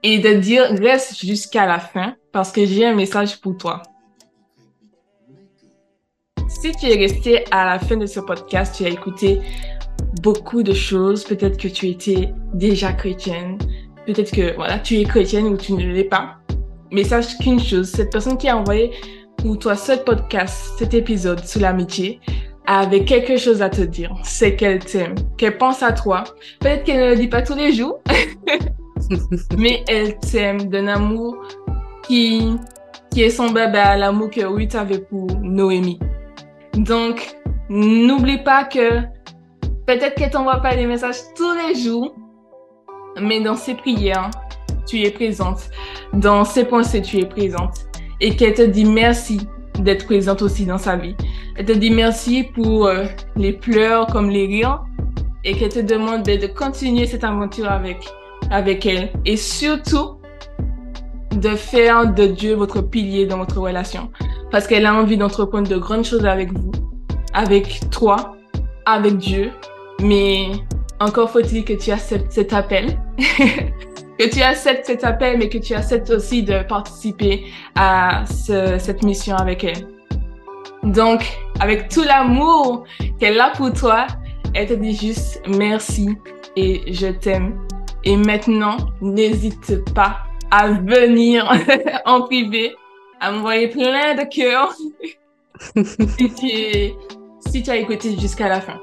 et 0.04 0.20
de 0.20 0.34
dire 0.34 0.66
reste 0.80 1.26
jusqu'à 1.26 1.66
la 1.66 1.80
fin 1.80 2.16
parce 2.32 2.52
que 2.52 2.66
j'ai 2.66 2.86
un 2.86 2.94
message 2.94 3.40
pour 3.40 3.58
toi. 3.58 3.82
Si 6.48 6.72
tu 6.74 6.86
es 6.88 6.96
resté 6.96 7.46
à 7.52 7.66
la 7.66 7.80
fin 7.80 7.98
de 7.98 8.06
ce 8.06 8.20
podcast, 8.20 8.76
tu 8.78 8.86
as 8.86 8.90
écouté 8.90 9.42
beaucoup 10.22 10.64
de 10.64 10.74
choses. 10.74 11.24
Peut-être 11.24 11.58
que 11.58 11.68
tu 11.68 11.90
étais 11.90 12.34
déjà 12.54 12.94
chrétienne. 12.94 13.58
Peut-être 14.06 14.32
que 14.32 14.56
voilà, 14.56 14.80
tu 14.80 15.00
es 15.00 15.04
chrétienne 15.04 15.48
ou 15.48 15.58
tu 15.58 15.74
ne 15.74 15.86
l'es 15.86 16.04
pas. 16.04 16.38
Mais 16.94 17.04
sache 17.04 17.38
qu'une 17.40 17.60
chose, 17.60 17.90
cette 17.90 18.12
personne 18.12 18.38
qui 18.38 18.48
a 18.48 18.56
envoyé 18.56 18.92
pour 19.38 19.58
toi 19.58 19.76
ce 19.76 19.94
podcast, 19.94 20.76
cet 20.78 20.94
épisode 20.94 21.44
sur 21.44 21.60
l'amitié, 21.60 22.20
avait 22.68 23.04
quelque 23.04 23.36
chose 23.36 23.64
à 23.64 23.70
te 23.70 23.82
dire. 23.82 24.16
C'est 24.24 24.56
qu'elle 24.56 24.78
t'aime, 24.78 25.16
qu'elle 25.36 25.58
pense 25.58 25.82
à 25.82 25.92
toi. 25.92 26.24
Peut-être 26.60 26.84
qu'elle 26.84 27.00
ne 27.00 27.10
le 27.10 27.16
dit 27.16 27.28
pas 27.28 27.42
tous 27.42 27.56
les 27.56 27.74
jours, 27.74 28.00
mais 29.58 29.84
elle 29.88 30.20
t'aime 30.20 30.70
d'un 30.70 30.88
amour 30.88 31.36
qui, 32.04 32.56
qui 33.10 33.24
est 33.24 33.32
semblable 33.32 33.76
à 33.76 33.98
l'amour 33.98 34.30
que 34.30 34.46
Ruth 34.46 34.76
avait 34.76 35.00
pour 35.00 35.26
Noémie. 35.42 36.00
Donc, 36.76 37.36
n'oublie 37.70 38.44
pas 38.44 38.66
que 38.66 39.02
peut-être 39.88 40.14
qu'elle 40.14 40.30
t'envoie 40.30 40.62
pas 40.62 40.76
des 40.76 40.86
messages 40.86 41.22
tous 41.36 41.54
les 41.54 41.74
jours, 41.74 42.14
mais 43.20 43.42
dans 43.42 43.56
ses 43.56 43.74
prières, 43.74 44.30
tu 44.86 45.02
es 45.02 45.12
présente. 45.12 45.70
Dans 46.14 46.44
ses 46.46 46.66
pensées, 46.66 47.02
tu 47.02 47.20
es 47.20 47.26
présente. 47.26 47.86
Et 48.20 48.36
qu'elle 48.36 48.54
te 48.54 48.62
dit 48.62 48.86
merci 48.86 49.48
d'être 49.80 50.06
présente 50.06 50.42
aussi 50.42 50.66
dans 50.66 50.78
sa 50.78 50.96
vie. 50.96 51.16
Elle 51.56 51.66
te 51.66 51.72
dit 51.72 51.90
merci 51.90 52.44
pour 52.44 52.88
euh, 52.88 53.06
les 53.36 53.54
pleurs 53.54 54.08
comme 54.08 54.30
les 54.30 54.46
rires 54.46 54.84
et 55.44 55.56
qu'elle 55.56 55.74
te 55.74 55.80
demande 55.80 56.24
de, 56.24 56.36
de 56.38 56.48
continuer 56.48 57.06
cette 57.06 57.24
aventure 57.24 57.70
avec, 57.70 57.98
avec 58.50 58.86
elle. 58.86 59.12
Et 59.26 59.36
surtout, 59.36 60.18
de 61.36 61.56
faire 61.56 62.14
de 62.14 62.28
Dieu 62.28 62.56
votre 62.56 62.82
pilier 62.82 63.26
dans 63.26 63.38
votre 63.38 63.60
relation. 63.60 64.10
Parce 64.52 64.68
qu'elle 64.68 64.86
a 64.86 64.94
envie 64.94 65.18
d'entreprendre 65.18 65.68
de 65.68 65.78
grandes 65.78 66.06
choses 66.06 66.26
avec 66.26 66.52
vous, 66.54 66.72
avec 67.34 67.90
toi, 67.90 68.36
avec 68.86 69.18
Dieu. 69.18 69.52
Mais 70.02 70.48
encore 71.00 71.30
faut-il 71.30 71.66
que 71.66 71.74
tu 71.74 71.92
acceptes 71.92 72.32
cet 72.32 72.54
appel. 72.54 73.00
que 74.24 74.36
tu 74.36 74.42
acceptes 74.42 74.86
cet 74.86 75.04
appel, 75.04 75.38
mais 75.38 75.50
que 75.50 75.58
tu 75.58 75.74
acceptes 75.74 76.10
aussi 76.10 76.44
de 76.44 76.64
participer 76.64 77.46
à 77.76 78.24
cette 78.26 79.04
mission 79.04 79.36
avec 79.36 79.64
elle. 79.64 79.88
Donc, 80.84 81.26
avec 81.60 81.90
tout 81.90 82.04
l'amour 82.04 82.86
qu'elle 83.20 83.40
a 83.40 83.50
pour 83.52 83.74
toi, 83.74 84.08
elle 84.54 84.68
te 84.68 84.74
dit 84.74 84.96
juste 84.96 85.42
merci 85.48 86.10
et 86.56 86.94
je 86.94 87.08
t'aime. 87.08 87.60
Et 88.04 88.18
maintenant, 88.18 88.78
n'hésite 89.02 89.84
pas 89.94 90.20
à 90.52 90.70
venir 90.70 91.52
en 92.06 92.22
privé, 92.22 92.76
à 93.20 93.32
m'envoyer 93.32 93.70
plein 93.70 94.16
de 94.16 94.24
cœurs 94.24 94.74
si, 96.18 96.34
tu, 96.34 97.50
si 97.50 97.64
tu 97.64 97.70
as 97.70 97.78
écouté 97.78 98.18
jusqu'à 98.20 98.50
la 98.50 98.62
fin. 98.62 98.80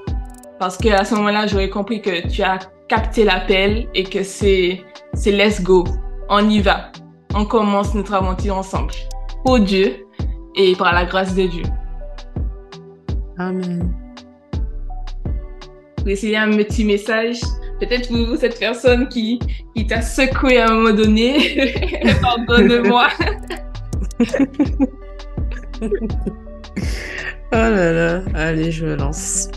Parce 0.61 0.77
qu'à 0.77 1.05
ce 1.07 1.15
moment-là, 1.15 1.47
j'aurais 1.47 1.71
compris 1.71 2.03
que 2.03 2.29
tu 2.29 2.43
as 2.43 2.59
capté 2.87 3.25
l'appel 3.25 3.89
et 3.95 4.05
que 4.05 4.23
c'est, 4.23 4.83
c'est 5.15 5.33
let's 5.33 5.63
go. 5.63 5.85
On 6.29 6.51
y 6.51 6.61
va. 6.61 6.93
On 7.35 7.47
commence 7.47 7.95
notre 7.95 8.13
aventure 8.13 8.59
ensemble. 8.59 8.93
Pour 9.43 9.59
Dieu 9.59 10.07
et 10.55 10.77
par 10.77 10.93
la 10.93 11.07
grâce 11.07 11.35
de 11.35 11.47
Dieu. 11.47 11.63
Amen. 13.39 13.91
Pour 15.97 16.09
essayer 16.09 16.37
un 16.37 16.51
petit 16.51 16.85
message 16.85 17.41
peut-être 17.81 18.13
vous, 18.13 18.37
cette 18.37 18.59
personne 18.59 19.09
qui, 19.09 19.39
qui 19.75 19.87
t'a 19.87 20.03
secoué 20.03 20.59
à 20.61 20.69
un 20.69 20.75
moment 20.75 20.95
donné, 20.95 21.73
pardonne-moi. 22.21 23.09
oh 25.81 25.89
là 27.51 27.93
là, 27.93 28.23
allez, 28.35 28.71
je 28.71 28.85
me 28.85 28.97
lance. 28.97 29.49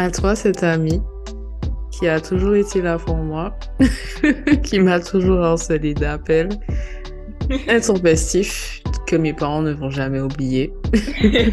À 0.00 0.10
toi, 0.10 0.34
cet 0.34 0.62
ami 0.62 1.02
qui 1.90 2.08
a 2.08 2.22
toujours 2.22 2.54
été 2.54 2.80
là 2.80 2.96
pour 2.96 3.16
moi, 3.16 3.54
qui 4.62 4.80
m'a 4.80 4.98
toujours 4.98 5.42
harcelé 5.42 5.92
d'appels 5.92 6.48
intempestifs 7.68 8.82
que 9.06 9.16
mes 9.16 9.34
parents 9.34 9.60
ne 9.60 9.72
vont 9.72 9.90
jamais 9.90 10.20
oublier. 10.20 10.72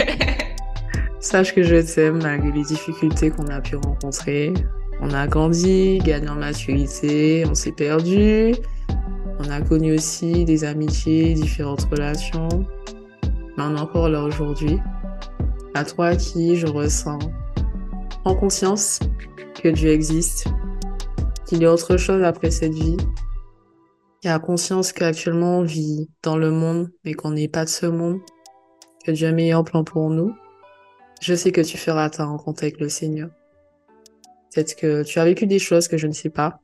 Sache 1.20 1.54
que 1.54 1.62
je 1.62 1.76
t'aime 1.94 2.24
malgré 2.24 2.54
les 2.54 2.64
difficultés 2.64 3.32
qu'on 3.32 3.48
a 3.48 3.60
pu 3.60 3.76
rencontrer. 3.76 4.54
On 5.02 5.12
a 5.12 5.28
grandi, 5.28 5.98
gagné 5.98 6.30
en 6.30 6.36
maturité, 6.36 7.44
on 7.50 7.54
s'est 7.54 7.74
perdu. 7.74 8.56
On 9.40 9.52
a 9.52 9.60
connu 9.60 9.94
aussi 9.94 10.46
des 10.46 10.64
amitiés, 10.64 11.34
différentes 11.34 11.86
relations. 11.92 12.66
Mais 13.58 13.64
on 13.66 13.76
est 13.76 13.82
encore 13.82 14.08
là 14.08 14.24
aujourd'hui. 14.24 14.80
À 15.74 15.84
toi 15.84 16.16
qui 16.16 16.56
je 16.56 16.68
ressens 16.68 17.20
en 18.28 18.36
conscience 18.36 19.00
que 19.62 19.70
Dieu 19.70 19.90
existe, 19.90 20.48
qu'il 21.46 21.62
y 21.62 21.66
a 21.66 21.74
autre 21.74 21.98
chose 21.98 22.24
après 22.24 22.52
cette 22.52 22.74
vie. 22.74 22.98
Et 24.24 24.30
a 24.30 24.40
conscience 24.40 24.92
qu'actuellement 24.92 25.60
on 25.60 25.64
vit 25.64 26.10
dans 26.24 26.38
le 26.38 26.52
monde, 26.52 26.90
mais 27.06 27.14
qu'on 27.14 27.32
n'est 27.32 27.48
pas 27.48 27.66
de 27.66 27.70
ce 27.70 27.86
monde. 27.86 28.20
Que 29.06 29.12
Dieu 29.12 29.28
a 29.28 29.30
un 29.30 29.34
meilleur 29.34 29.64
plan 29.64 29.84
pour 29.84 30.10
nous 30.10 30.34
je 31.22 31.34
sais 31.34 31.52
que 31.52 31.62
tu 31.62 31.78
feras 31.78 32.10
ta 32.10 32.26
rencontre 32.26 32.64
avec 32.64 32.80
le 32.80 32.90
Seigneur. 32.90 33.30
Peut-être 34.54 34.76
que 34.76 35.04
tu 35.04 35.20
as 35.20 35.26
vécu 35.26 35.48
des 35.48 35.60
choses 35.60 35.88
que 35.88 35.98
je 35.98 36.08
ne 36.08 36.12
sais 36.12 36.30
pas. 36.30 36.60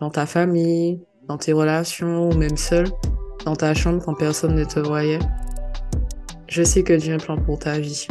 Dans 0.00 0.10
ta 0.10 0.26
famille, 0.26 1.02
dans 1.28 1.36
tes 1.36 1.52
relations, 1.52 2.28
ou 2.28 2.34
même 2.34 2.56
seul, 2.56 2.86
dans 3.44 3.56
ta 3.56 3.74
chambre 3.74 4.02
quand 4.04 4.14
personne 4.14 4.54
ne 4.54 4.64
te 4.64 4.80
voyait. 4.80 5.18
Je 6.48 6.62
sais 6.62 6.82
que 6.82 6.92
Dieu 6.92 7.12
a 7.12 7.16
un 7.16 7.18
plan 7.18 7.36
pour 7.36 7.58
ta 7.58 7.78
vie. 7.78 8.06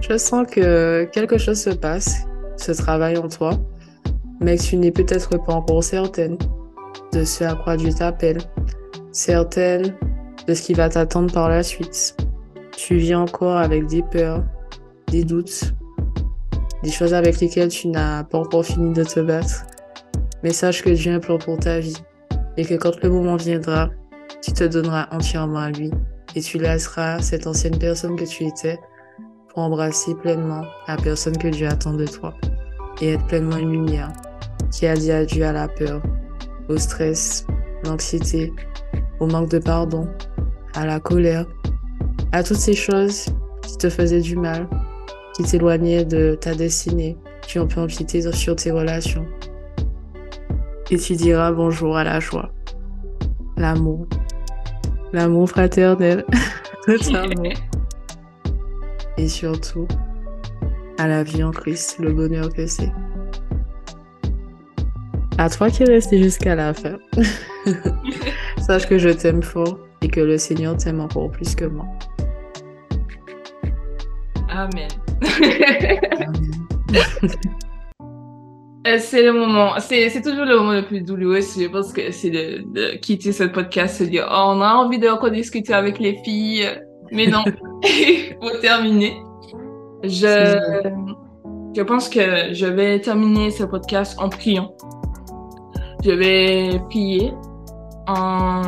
Je 0.00 0.16
sens 0.16 0.46
que 0.50 1.04
quelque 1.12 1.38
chose 1.38 1.60
se 1.60 1.70
passe, 1.70 2.26
se 2.56 2.72
travaille 2.72 3.18
en 3.18 3.28
toi, 3.28 3.52
mais 4.40 4.56
que 4.56 4.62
tu 4.62 4.76
n'es 4.76 4.90
peut-être 4.90 5.36
pas 5.44 5.52
encore 5.52 5.84
certaine 5.84 6.38
de 7.12 7.24
ce 7.24 7.44
à 7.44 7.54
quoi 7.54 7.76
Dieu 7.76 7.92
t'appelle, 7.92 8.38
certaine 9.12 9.94
de 10.46 10.54
ce 10.54 10.62
qui 10.62 10.74
va 10.74 10.88
t'attendre 10.88 11.32
par 11.32 11.48
la 11.48 11.62
suite. 11.62 12.16
Tu 12.76 12.96
vis 12.96 13.14
encore 13.14 13.58
avec 13.58 13.86
des 13.86 14.02
peurs, 14.02 14.42
des 15.08 15.22
doutes, 15.22 15.74
des 16.82 16.90
choses 16.90 17.12
avec 17.12 17.40
lesquelles 17.40 17.68
tu 17.68 17.88
n'as 17.88 18.24
pas 18.24 18.38
encore 18.38 18.64
fini 18.64 18.92
de 18.94 19.04
te 19.04 19.20
battre. 19.20 19.66
Mais 20.42 20.50
sache 20.50 20.82
que 20.82 20.90
Dieu 20.90 21.12
a 21.12 21.16
un 21.16 21.20
plan 21.20 21.38
pour 21.38 21.58
ta 21.58 21.78
vie 21.78 21.96
et 22.56 22.64
que 22.64 22.74
quand 22.74 23.02
le 23.02 23.10
moment 23.10 23.36
viendra, 23.36 23.90
tu 24.42 24.52
te 24.52 24.64
donneras 24.64 25.08
entièrement 25.12 25.58
à 25.58 25.70
lui 25.70 25.90
et 26.34 26.40
tu 26.40 26.58
laisseras 26.58 27.20
cette 27.20 27.46
ancienne 27.46 27.78
personne 27.78 28.16
que 28.16 28.24
tu 28.24 28.46
étais 28.46 28.78
pour 29.50 29.62
embrasser 29.62 30.14
pleinement 30.14 30.64
la 30.88 30.96
personne 30.96 31.36
que 31.36 31.48
Dieu 31.48 31.66
attend 31.66 31.94
de 31.94 32.06
toi 32.06 32.34
et 33.00 33.12
être 33.14 33.26
pleinement 33.26 33.56
une 33.56 33.72
lumière 33.72 34.12
qui 34.70 34.86
a 34.86 34.94
dit 34.94 35.10
adieu 35.10 35.44
à 35.44 35.52
la 35.52 35.68
peur, 35.68 36.00
au 36.68 36.76
stress, 36.76 37.46
l'anxiété, 37.84 38.52
au 39.18 39.26
manque 39.26 39.50
de 39.50 39.58
pardon, 39.58 40.08
à 40.74 40.86
la 40.86 41.00
colère, 41.00 41.46
à 42.32 42.42
toutes 42.42 42.58
ces 42.58 42.74
choses 42.74 43.26
qui 43.62 43.76
te 43.76 43.90
faisaient 43.90 44.20
du 44.20 44.36
mal, 44.36 44.68
qui 45.34 45.42
t'éloignaient 45.42 46.04
de 46.04 46.36
ta 46.40 46.54
destinée, 46.54 47.16
qui 47.42 47.58
ont 47.58 47.66
pu 47.66 47.78
empiéter 47.78 48.30
sur 48.32 48.54
tes 48.56 48.70
relations. 48.70 49.26
Et 50.90 50.98
tu 50.98 51.14
diras 51.14 51.52
bonjour 51.52 51.96
à 51.96 52.04
la 52.04 52.20
joie, 52.20 52.52
l'amour, 53.56 54.06
l'amour 55.12 55.48
fraternel. 55.48 56.24
Et 59.20 59.28
surtout, 59.28 59.86
à 60.96 61.06
la 61.06 61.22
vie 61.22 61.44
en 61.44 61.50
Christ, 61.50 61.98
le 61.98 62.10
bonheur 62.10 62.50
que 62.50 62.66
c'est. 62.66 62.90
À 65.36 65.50
toi 65.50 65.68
qui 65.68 65.82
es 65.82 65.86
resté 65.86 66.22
jusqu'à 66.22 66.54
la 66.54 66.72
fin. 66.72 66.96
Sache 68.66 68.88
que 68.88 68.96
je 68.96 69.10
t'aime 69.10 69.42
fort 69.42 69.78
et 70.00 70.08
que 70.08 70.20
le 70.20 70.38
Seigneur 70.38 70.74
t'aime 70.78 71.00
encore 71.00 71.30
plus 71.30 71.54
que 71.54 71.66
moi. 71.66 71.84
Amen. 74.48 74.88
Euh, 78.86 78.96
c'est 78.98 79.22
le 79.22 79.34
moment, 79.34 79.74
c'est 79.78 80.22
toujours 80.22 80.46
le 80.46 80.56
moment 80.56 80.72
le 80.72 80.82
plus 80.82 81.02
douloureux, 81.02 81.42
je 81.42 81.68
pense 81.68 81.92
que 81.92 82.10
c'est 82.12 82.30
de, 82.30 82.96
quitter 82.96 83.30
ce 83.30 83.44
podcast, 83.44 83.98
se 83.98 84.04
dire, 84.04 84.26
oh, 84.30 84.44
on 84.46 84.62
a 84.62 84.72
envie 84.72 84.98
de 84.98 85.06
encore 85.06 85.30
discuter 85.30 85.74
avec 85.74 85.98
les 85.98 86.16
filles, 86.24 86.66
mais 87.12 87.26
non, 87.26 87.44
faut 88.42 88.58
terminer. 88.60 89.22
Je, 90.02 90.58
je 91.74 91.82
pense 91.82 92.08
que 92.08 92.52
je 92.52 92.66
vais 92.66 93.00
terminer 93.00 93.50
ce 93.50 93.64
podcast 93.64 94.18
en 94.18 94.28
priant. 94.28 94.74
Je 96.04 96.10
vais 96.10 96.80
prier 96.88 97.32
en, 98.06 98.62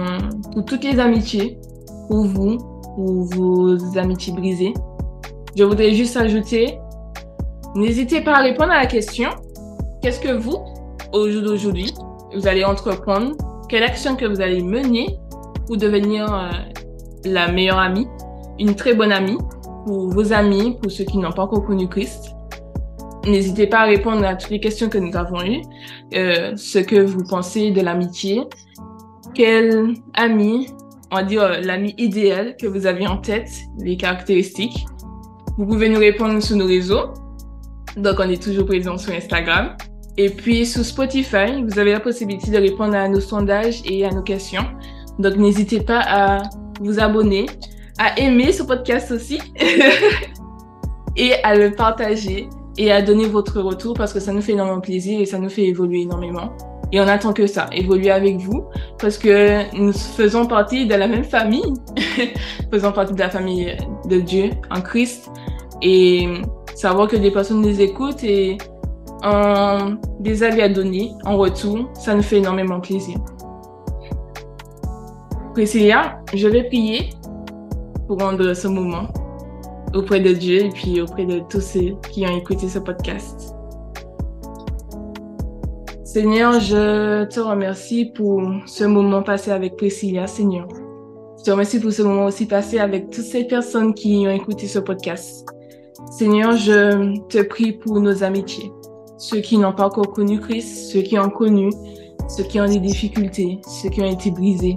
pour 0.53 0.64
toutes 0.64 0.85
les 0.85 1.01
amitiés, 1.01 1.59
pour 2.09 2.27
vous, 2.27 2.59
pour 2.94 3.25
vos 3.35 3.98
amitiés 3.98 4.33
brisées. 4.33 4.75
Je 5.57 5.64
voudrais 5.64 5.92
juste 5.92 6.16
ajouter, 6.16 6.79
n'hésitez 7.75 8.20
pas 8.20 8.35
à 8.35 8.42
répondre 8.42 8.72
à 8.72 8.79
la 8.79 8.87
question, 8.87 9.31
qu'est-ce 10.03 10.20
que 10.20 10.33
vous, 10.33 10.59
au 11.12 11.29
jour 11.29 11.42
d'aujourd'hui, 11.42 11.92
vous 12.35 12.46
allez 12.46 12.64
entreprendre, 12.64 13.35
quelle 13.68 13.83
action 13.83 14.16
que 14.16 14.25
vous 14.25 14.40
allez 14.40 14.62
mener 14.62 15.18
pour 15.66 15.77
devenir 15.77 16.33
euh, 16.33 16.51
la 17.25 17.51
meilleure 17.51 17.79
amie, 17.79 18.07
une 18.59 18.75
très 18.75 18.95
bonne 18.95 19.12
amie 19.12 19.38
pour 19.87 20.09
vos 20.09 20.33
amis, 20.33 20.77
pour 20.81 20.91
ceux 20.91 21.05
qui 21.05 21.19
n'ont 21.19 21.33
pas 21.33 21.43
encore 21.43 21.65
connu 21.65 21.88
Christ. 21.88 22.35
N'hésitez 23.27 23.67
pas 23.67 23.81
à 23.81 23.85
répondre 23.85 24.25
à 24.25 24.35
toutes 24.35 24.51
les 24.51 24.61
questions 24.61 24.88
que 24.88 24.99
nous 24.99 25.17
avons 25.17 25.45
eues, 25.45 25.62
euh, 26.15 26.53
ce 26.57 26.79
que 26.81 26.97
vous 26.97 27.23
pensez 27.25 27.71
de 27.71 27.81
l'amitié, 27.81 28.43
quel 29.35 29.95
ami, 30.15 30.69
on 31.11 31.17
va 31.17 31.23
dire 31.23 31.61
l'ami 31.62 31.95
idéal 31.99 32.57
que 32.57 32.67
vous 32.67 32.87
avez 32.87 33.07
en 33.07 33.19
tête, 33.19 33.51
les 33.79 33.97
caractéristiques. 33.97 34.87
Vous 35.57 35.67
pouvez 35.67 35.88
nous 35.88 36.01
répondre 36.01 36.43
sur 36.43 36.57
nos 36.57 36.67
réseaux. 36.67 37.12
Donc, 37.97 38.17
on 38.19 38.29
est 38.29 38.43
toujours 38.43 38.67
présent 38.67 38.99
sur 38.99 39.12
Instagram. 39.12 39.77
Et 40.17 40.31
puis, 40.31 40.67
sur 40.67 40.85
Spotify, 40.85 41.62
vous 41.62 41.79
avez 41.79 41.93
la 41.93 42.01
possibilité 42.01 42.51
de 42.51 42.59
répondre 42.59 42.95
à 42.95 43.09
nos 43.09 43.21
sondages 43.21 43.83
et 43.85 44.05
à 44.05 44.11
nos 44.11 44.23
questions. 44.23 44.65
Donc, 45.19 45.37
n'hésitez 45.37 45.81
pas 45.81 46.01
à 46.01 46.43
vous 46.81 46.99
abonner, 46.99 47.47
à 48.03 48.19
aimer 48.19 48.51
ce 48.51 48.65
podcast 48.65 49.12
aussi 49.12 49.38
et 51.17 51.35
à 51.45 51.55
le 51.55 51.71
partager 51.71 52.49
et 52.77 52.91
à 52.91 53.01
donner 53.01 53.27
votre 53.27 53.61
retour 53.61 53.95
parce 53.95 54.12
que 54.12 54.19
ça 54.19 54.33
nous 54.33 54.41
fait 54.41 54.53
énormément 54.53 54.81
plaisir 54.81 55.21
et 55.21 55.25
ça 55.25 55.38
nous 55.38 55.49
fait 55.49 55.67
évoluer 55.67 56.01
énormément. 56.01 56.53
Et 56.91 57.01
on 57.01 57.07
attend 57.07 57.33
que 57.33 57.47
ça, 57.47 57.69
évoluer 57.71 58.11
avec 58.11 58.38
vous, 58.38 58.65
parce 58.99 59.17
que 59.17 59.73
nous 59.75 59.93
faisons 59.93 60.47
partie 60.47 60.87
de 60.87 60.95
la 60.95 61.07
même 61.07 61.23
famille, 61.23 61.73
faisons 62.73 62.91
partie 62.91 63.15
de 63.15 63.21
la 63.21 63.31
famille 63.31 63.77
de 64.11 64.19
Dieu 64.19 64.51
en 64.71 64.81
Christ, 64.81 65.31
et 65.81 66.29
savoir 66.75 67.07
que 67.07 67.17
des 67.17 67.31
personnes 67.31 67.62
nous 67.62 67.81
écoutent 67.81 68.25
et 68.25 68.59
ont 69.25 69.97
des 70.19 70.43
avis 70.43 70.61
à 70.61 70.69
donner 70.69 71.12
en 71.25 71.38
retour, 71.38 71.88
ça 71.95 72.15
nous 72.15 72.23
fait 72.23 72.38
énormément 72.38 72.81
plaisir. 72.81 73.17
Priscilla, 75.55 76.19
je 76.35 76.49
vais 76.49 76.65
prier 76.65 77.11
pour 78.12 78.20
rendre 78.20 78.53
ce 78.53 78.68
moment 78.68 79.09
auprès 79.94 80.20
de 80.20 80.35
Dieu 80.35 80.66
et 80.66 80.68
puis 80.68 81.01
auprès 81.01 81.25
de 81.25 81.40
tous 81.48 81.62
ceux 81.62 81.94
qui 82.11 82.27
ont 82.27 82.37
écouté 82.37 82.68
ce 82.68 82.79
podcast. 82.79 83.55
Seigneur, 86.05 86.61
je 86.61 87.25
te 87.25 87.40
remercie 87.40 88.12
pour 88.14 88.42
ce 88.66 88.85
moment 88.85 89.22
passé 89.22 89.51
avec 89.51 89.79
Priscilla, 89.79 90.27
Seigneur. 90.27 90.68
Je 91.38 91.44
te 91.44 91.51
remercie 91.53 91.81
pour 91.81 91.90
ce 91.90 92.03
moment 92.03 92.27
aussi 92.27 92.44
passé 92.44 92.79
avec 92.79 93.09
toutes 93.09 93.25
ces 93.25 93.44
personnes 93.44 93.94
qui 93.94 94.27
ont 94.27 94.31
écouté 94.31 94.66
ce 94.66 94.79
podcast. 94.79 95.48
Seigneur, 96.11 96.55
je 96.55 97.18
te 97.29 97.42
prie 97.42 97.72
pour 97.72 97.98
nos 97.98 98.22
amitiés. 98.22 98.70
Ceux 99.16 99.40
qui 99.40 99.57
n'ont 99.57 99.72
pas 99.72 99.87
encore 99.87 100.12
connu 100.12 100.38
Christ, 100.38 100.90
ceux 100.92 101.01
qui 101.01 101.18
ont 101.18 101.31
connu, 101.31 101.70
ceux 102.29 102.44
qui 102.44 102.61
ont 102.61 102.68
des 102.68 102.81
difficultés, 102.81 103.59
ceux 103.66 103.88
qui 103.88 104.03
ont 104.03 104.11
été 104.11 104.31
brisés 104.31 104.77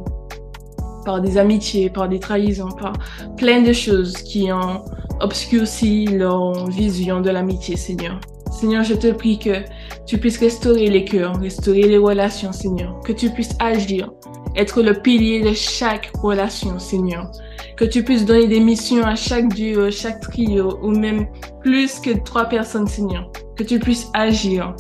par 1.06 1.22
des 1.22 1.38
amitiés, 1.38 1.90
par 1.90 2.10
des 2.10 2.20
trahisons, 2.20 2.72
par 2.72 2.94
plein 3.38 3.62
de 3.62 3.72
choses 3.72 4.14
qui 4.18 4.52
ont 4.52 4.84
obscurci 5.22 6.06
leur 6.06 6.68
vision 6.70 7.22
de 7.22 7.30
l'amitié, 7.30 7.78
Seigneur. 7.78 8.20
Seigneur, 8.52 8.84
je 8.84 8.94
te 8.94 9.12
prie 9.12 9.38
que 9.38 9.64
tu 10.06 10.18
puisses 10.18 10.40
restaurer 10.40 10.88
les 10.88 11.04
cœurs, 11.04 11.38
restaurer 11.40 11.84
les 11.84 11.98
relations, 11.98 12.52
Seigneur. 12.52 13.00
Que 13.02 13.12
tu 13.12 13.30
puisses 13.30 13.56
agir, 13.60 14.12
être 14.56 14.82
le 14.82 14.94
pilier 14.94 15.42
de 15.42 15.54
chaque 15.54 16.12
relation, 16.22 16.80
Seigneur. 16.80 17.32
Que 17.76 17.84
tu 17.86 18.04
puisses 18.04 18.24
donner 18.24 18.48
des 18.48 18.62
missions 18.62 19.04
à 19.04 19.16
chaque 19.16 19.54
duo, 19.54 19.92
chaque 19.92 20.22
trio, 20.22 20.80
ou 20.82 20.92
même 20.92 21.28
plus 21.62 22.00
que 22.00 22.12
trois 22.24 22.46
personnes, 22.46 22.88
Seigneur. 22.88 23.30
Que 23.58 23.64
tu 23.64 23.80
puisses 23.80 24.08
agir 24.14 24.74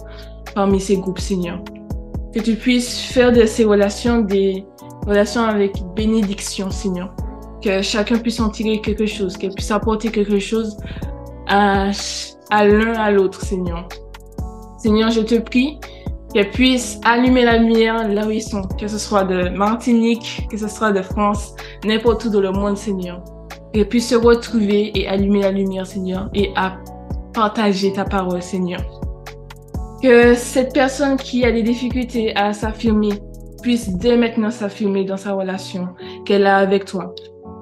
parmi 0.53 0.79
ces 0.79 0.97
groupes, 0.97 1.19
Seigneur. 1.19 1.61
Que 2.33 2.39
tu 2.39 2.55
puisses 2.55 3.01
faire 3.01 3.33
de 3.33 3.45
ces 3.45 3.65
relations 3.65 4.21
des 4.21 4.65
relation 5.05 5.43
avec 5.43 5.73
bénédiction, 5.95 6.69
Seigneur. 6.69 7.13
Que 7.61 7.81
chacun 7.81 8.17
puisse 8.17 8.39
en 8.39 8.49
tirer 8.49 8.81
quelque 8.81 9.05
chose, 9.05 9.37
qu'elle 9.37 9.53
puisse 9.53 9.71
apporter 9.71 10.09
quelque 10.09 10.39
chose 10.39 10.77
à, 11.47 11.89
à 12.51 12.67
l'un 12.67 12.93
à 12.93 13.11
l'autre, 13.11 13.41
Seigneur. 13.41 13.87
Seigneur, 14.77 15.09
je 15.09 15.21
te 15.21 15.35
prie 15.35 15.79
qu'elle 16.33 16.51
puisse 16.51 16.99
allumer 17.05 17.45
la 17.45 17.57
lumière 17.57 18.07
là 18.07 18.27
où 18.27 18.31
ils 18.31 18.43
sont, 18.43 18.63
que 18.63 18.87
ce 18.87 18.97
soit 18.97 19.23
de 19.23 19.49
Martinique, 19.49 20.45
que 20.51 20.57
ce 20.57 20.67
soit 20.67 20.91
de 20.91 21.01
France, 21.01 21.55
n'importe 21.85 22.25
où 22.25 22.29
dans 22.29 22.41
le 22.41 22.51
monde, 22.51 22.77
Seigneur. 22.77 23.23
Qu'elle 23.73 23.87
puisse 23.87 24.09
se 24.09 24.15
retrouver 24.15 24.91
et 24.99 25.07
allumer 25.07 25.41
la 25.41 25.51
lumière, 25.51 25.87
Seigneur, 25.87 26.29
et 26.33 26.51
à 26.55 26.77
partager 27.33 27.93
ta 27.93 28.03
parole, 28.03 28.41
Seigneur. 28.41 28.81
Que 30.03 30.35
cette 30.35 30.73
personne 30.73 31.15
qui 31.15 31.45
a 31.45 31.51
des 31.51 31.63
difficultés 31.63 32.35
à 32.35 32.53
s'affirmer, 32.53 33.13
puisse 33.65 33.89
dès 33.89 34.15
maintenant 34.15 34.51
s'affirmer 34.51 35.06
dans 35.06 35.17
sa 35.17 35.34
relation 35.34 35.88
qu'elle 36.23 36.45
a 36.45 36.58
avec 36.58 36.86
toi, 36.86 37.15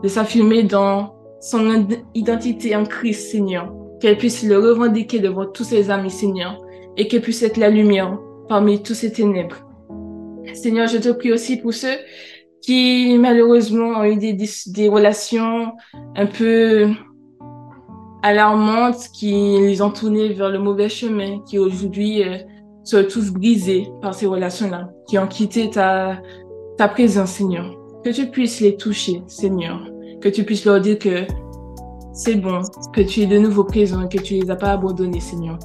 de 0.03 0.09
s'affirmer 0.09 0.63
dans 0.63 1.15
son 1.39 1.87
identité 2.13 2.75
en 2.75 2.83
Christ, 2.83 3.31
Seigneur, 3.31 3.73
qu'elle 4.01 4.17
puisse 4.17 4.43
le 4.43 4.59
revendiquer 4.59 5.19
devant 5.19 5.45
tous 5.45 5.63
ses 5.63 5.89
amis, 5.89 6.11
Seigneur, 6.11 6.61
et 6.97 7.07
qu'elle 7.07 7.21
puisse 7.21 7.41
être 7.41 7.55
la 7.55 7.69
lumière 7.69 8.19
parmi 8.49 8.83
tous 8.83 8.95
ces 8.95 9.13
ténèbres. 9.13 9.65
Seigneur, 10.53 10.87
je 10.87 10.97
te 10.97 11.07
prie 11.07 11.31
aussi 11.31 11.55
pour 11.55 11.73
ceux 11.73 11.97
qui 12.59 13.17
malheureusement 13.17 14.01
ont 14.01 14.03
eu 14.03 14.17
des, 14.17 14.89
relations 14.89 15.71
un 16.17 16.25
peu 16.25 16.89
alarmantes, 18.23 19.07
qui 19.13 19.31
les 19.31 19.81
ont 19.81 19.91
tournés 19.91 20.33
vers 20.33 20.49
le 20.49 20.59
mauvais 20.59 20.89
chemin, 20.89 21.39
qui 21.47 21.59
aujourd'hui 21.59 22.23
euh, 22.23 22.39
soient 22.83 23.05
tous 23.05 23.31
brisés 23.31 23.87
par 24.01 24.13
ces 24.13 24.25
relations-là, 24.25 24.89
qui 25.07 25.17
ont 25.17 25.27
quitté 25.27 25.69
ta, 25.69 26.21
ta 26.77 26.87
présence, 26.87 27.31
Seigneur. 27.31 27.65
Que 28.03 28.09
tu 28.09 28.27
puisses 28.27 28.59
les 28.59 28.75
toucher, 28.75 29.23
Seigneur. 29.27 29.79
Que 30.21 30.29
tu 30.29 30.43
puisses 30.43 30.65
leur 30.65 30.81
dire 30.81 30.99
que 30.99 31.25
c'est 32.13 32.35
bon, 32.35 32.61
que 32.93 33.01
tu 33.01 33.21
es 33.21 33.25
de 33.25 33.39
nouveau 33.39 33.63
présent, 33.63 34.07
que 34.07 34.17
tu 34.17 34.35
les 34.35 34.51
as 34.51 34.55
pas 34.55 34.71
abandonnés, 34.71 35.19
Seigneur. 35.19 35.57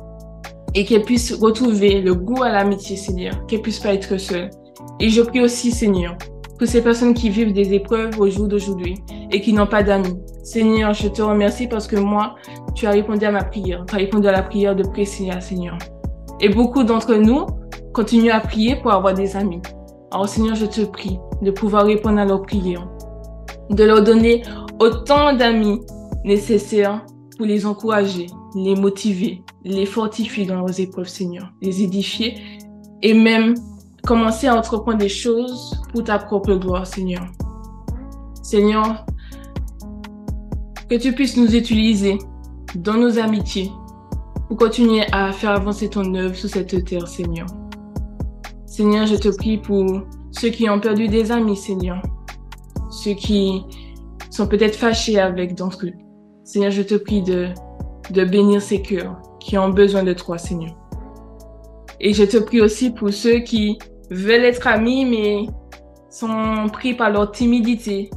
Et 0.74 0.84
qu'elles 0.84 1.03
puissent 1.03 1.32
retrouver 1.34 2.01
le 2.01 2.14
goût 2.14 2.43
à 2.43 2.51
l'amitié, 2.51 2.97
Seigneur. 2.97 3.47
Qu'elles 3.47 3.62
puissent 3.62 3.80
pas 3.80 3.95
être 3.95 4.16
seules. 4.18 4.51
Et 5.01 5.09
je 5.09 5.22
prie 5.22 5.41
aussi, 5.41 5.70
Seigneur, 5.70 6.16
pour 6.59 6.66
ces 6.66 6.82
personnes 6.82 7.14
qui 7.14 7.30
vivent 7.30 7.53
des 7.53 7.72
épreuves 7.74 8.18
au 8.18 8.28
jour 8.28 8.49
d'aujourd'hui 8.49 8.97
et 9.30 9.41
qui 9.41 9.53
n'ont 9.53 9.66
pas 9.66 9.82
d'amis. 9.82 10.18
Seigneur, 10.43 10.95
je 10.95 11.09
te 11.09 11.22
remercie 11.22 11.68
parce 11.68 11.86
que 11.86 11.97
moi, 11.97 12.34
tu 12.74 12.86
as 12.86 12.91
répondu 12.91 13.24
à 13.24 13.30
ma 13.30 13.45
prière. 13.45 13.84
Tu 13.86 13.95
as 13.95 13.99
répondu 13.99 14.26
à 14.26 14.32
la 14.32 14.43
prière 14.43 14.74
de 14.74 14.82
Priscilla, 14.82 15.41
Seigneur. 15.41 15.76
Et 16.41 16.49
beaucoup 16.49 16.82
d'entre 16.82 17.14
nous 17.14 17.47
continuent 17.99 18.30
à 18.30 18.38
prier 18.38 18.76
pour 18.76 18.92
avoir 18.92 19.12
des 19.12 19.34
amis. 19.34 19.61
Alors 20.12 20.28
Seigneur, 20.28 20.55
je 20.55 20.66
te 20.66 20.82
prie 20.82 21.18
de 21.42 21.51
pouvoir 21.51 21.84
répondre 21.84 22.20
à 22.20 22.24
leurs 22.24 22.42
prières, 22.42 22.88
de 23.70 23.82
leur 23.82 24.05
donner 24.05 24.44
autant 24.78 25.32
d'amis 25.32 25.80
nécessaires 26.24 27.05
pour 27.36 27.44
les 27.44 27.66
encourager, 27.66 28.26
les 28.55 28.76
motiver, 28.76 29.42
les 29.64 29.84
fortifier 29.84 30.46
dans 30.46 30.61
leurs 30.61 30.78
épreuves, 30.78 31.09
Seigneur, 31.09 31.53
les 31.61 31.82
édifier 31.82 32.36
et 33.03 33.14
même 33.14 33.55
commencer 34.07 34.46
à 34.46 34.55
entreprendre 34.55 34.99
des 34.99 35.09
choses 35.09 35.76
pour 35.92 36.05
ta 36.05 36.20
propre 36.20 36.55
gloire, 36.55 36.86
Seigneur. 36.86 37.26
Seigneur, 38.44 39.07
que 40.88 40.94
tu 40.94 41.12
puisses 41.14 41.36
nous 41.36 41.57
utiliser 41.57 42.16
dans 42.76 42.94
nos 42.94 43.18
amitiés 43.18 43.72
pour 44.46 44.57
continuer 44.57 45.03
à 45.11 45.32
faire 45.32 45.51
avancer 45.51 45.90
ton 45.90 46.14
œuvre 46.14 46.36
sur 46.36 46.49
cette 46.49 46.84
terre, 46.84 47.09
Seigneur. 47.09 47.49
Seigneur, 48.79 49.07
je 49.07 49.16
te 49.16 49.26
prie 49.26 49.59
pour 49.59 50.03
ceux 50.31 50.51
qui 50.51 50.70
ont 50.70 50.79
perdu 50.79 51.09
des 51.09 51.33
amis, 51.33 51.57
Seigneur. 51.57 52.01
Ceux 52.93 53.14
qui 53.14 53.64
sont 54.31 54.47
peut-être 54.47 54.76
fâchés 54.76 55.18
avec 55.18 55.57
d'entre 55.57 55.87
eux. 55.87 55.95
Seigneur, 56.45 56.70
je 56.70 56.83
te 56.83 56.95
prie 56.95 57.20
de, 57.20 57.49
bénir 58.12 58.62
ces 58.62 58.81
cœurs 58.81 59.20
qui 59.41 59.59
ont 59.59 59.70
besoin 59.70 60.05
de 60.05 60.12
toi, 60.12 60.39
Seigneur. 60.39 60.76
Et 61.99 62.12
je 62.12 62.22
te 62.22 62.37
prie 62.37 62.61
aussi 62.61 62.91
pour 62.91 63.12
ceux 63.12 63.41
qui 63.41 63.79
veulent 64.12 64.45
être 64.45 64.68
amis, 64.68 65.05
mais 65.05 65.47
sont 66.09 66.68
pris 66.72 66.95
par 66.95 67.11
leur 67.11 67.33
timidité, 67.33 68.11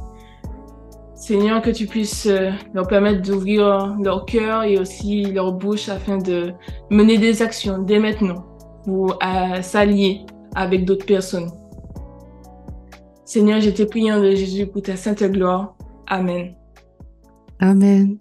Seigneur, 1.16 1.60
que 1.60 1.70
tu 1.70 1.86
puisses 1.88 2.26
euh, 2.26 2.52
leur 2.72 2.86
permettre 2.86 3.20
d'ouvrir 3.20 3.96
leur 4.00 4.26
cœur 4.26 4.62
et 4.62 4.78
aussi 4.78 5.24
leur 5.24 5.54
bouche 5.54 5.88
afin 5.88 6.18
de 6.18 6.52
mener 6.88 7.18
des 7.18 7.42
actions 7.42 7.78
dès 7.78 7.98
maintenant 7.98 8.44
pour 8.84 9.18
s'allier 9.62 10.24
avec 10.54 10.84
d'autres 10.84 11.06
personnes. 11.06 11.50
Seigneur, 13.24 13.60
je 13.60 13.70
te 13.70 13.82
prie 13.82 14.12
en 14.12 14.20
de 14.20 14.30
Jésus 14.32 14.66
pour 14.66 14.82
ta 14.82 14.96
sainte 14.96 15.22
gloire. 15.22 15.76
Amen. 16.06 16.54
Amen. 17.60 18.18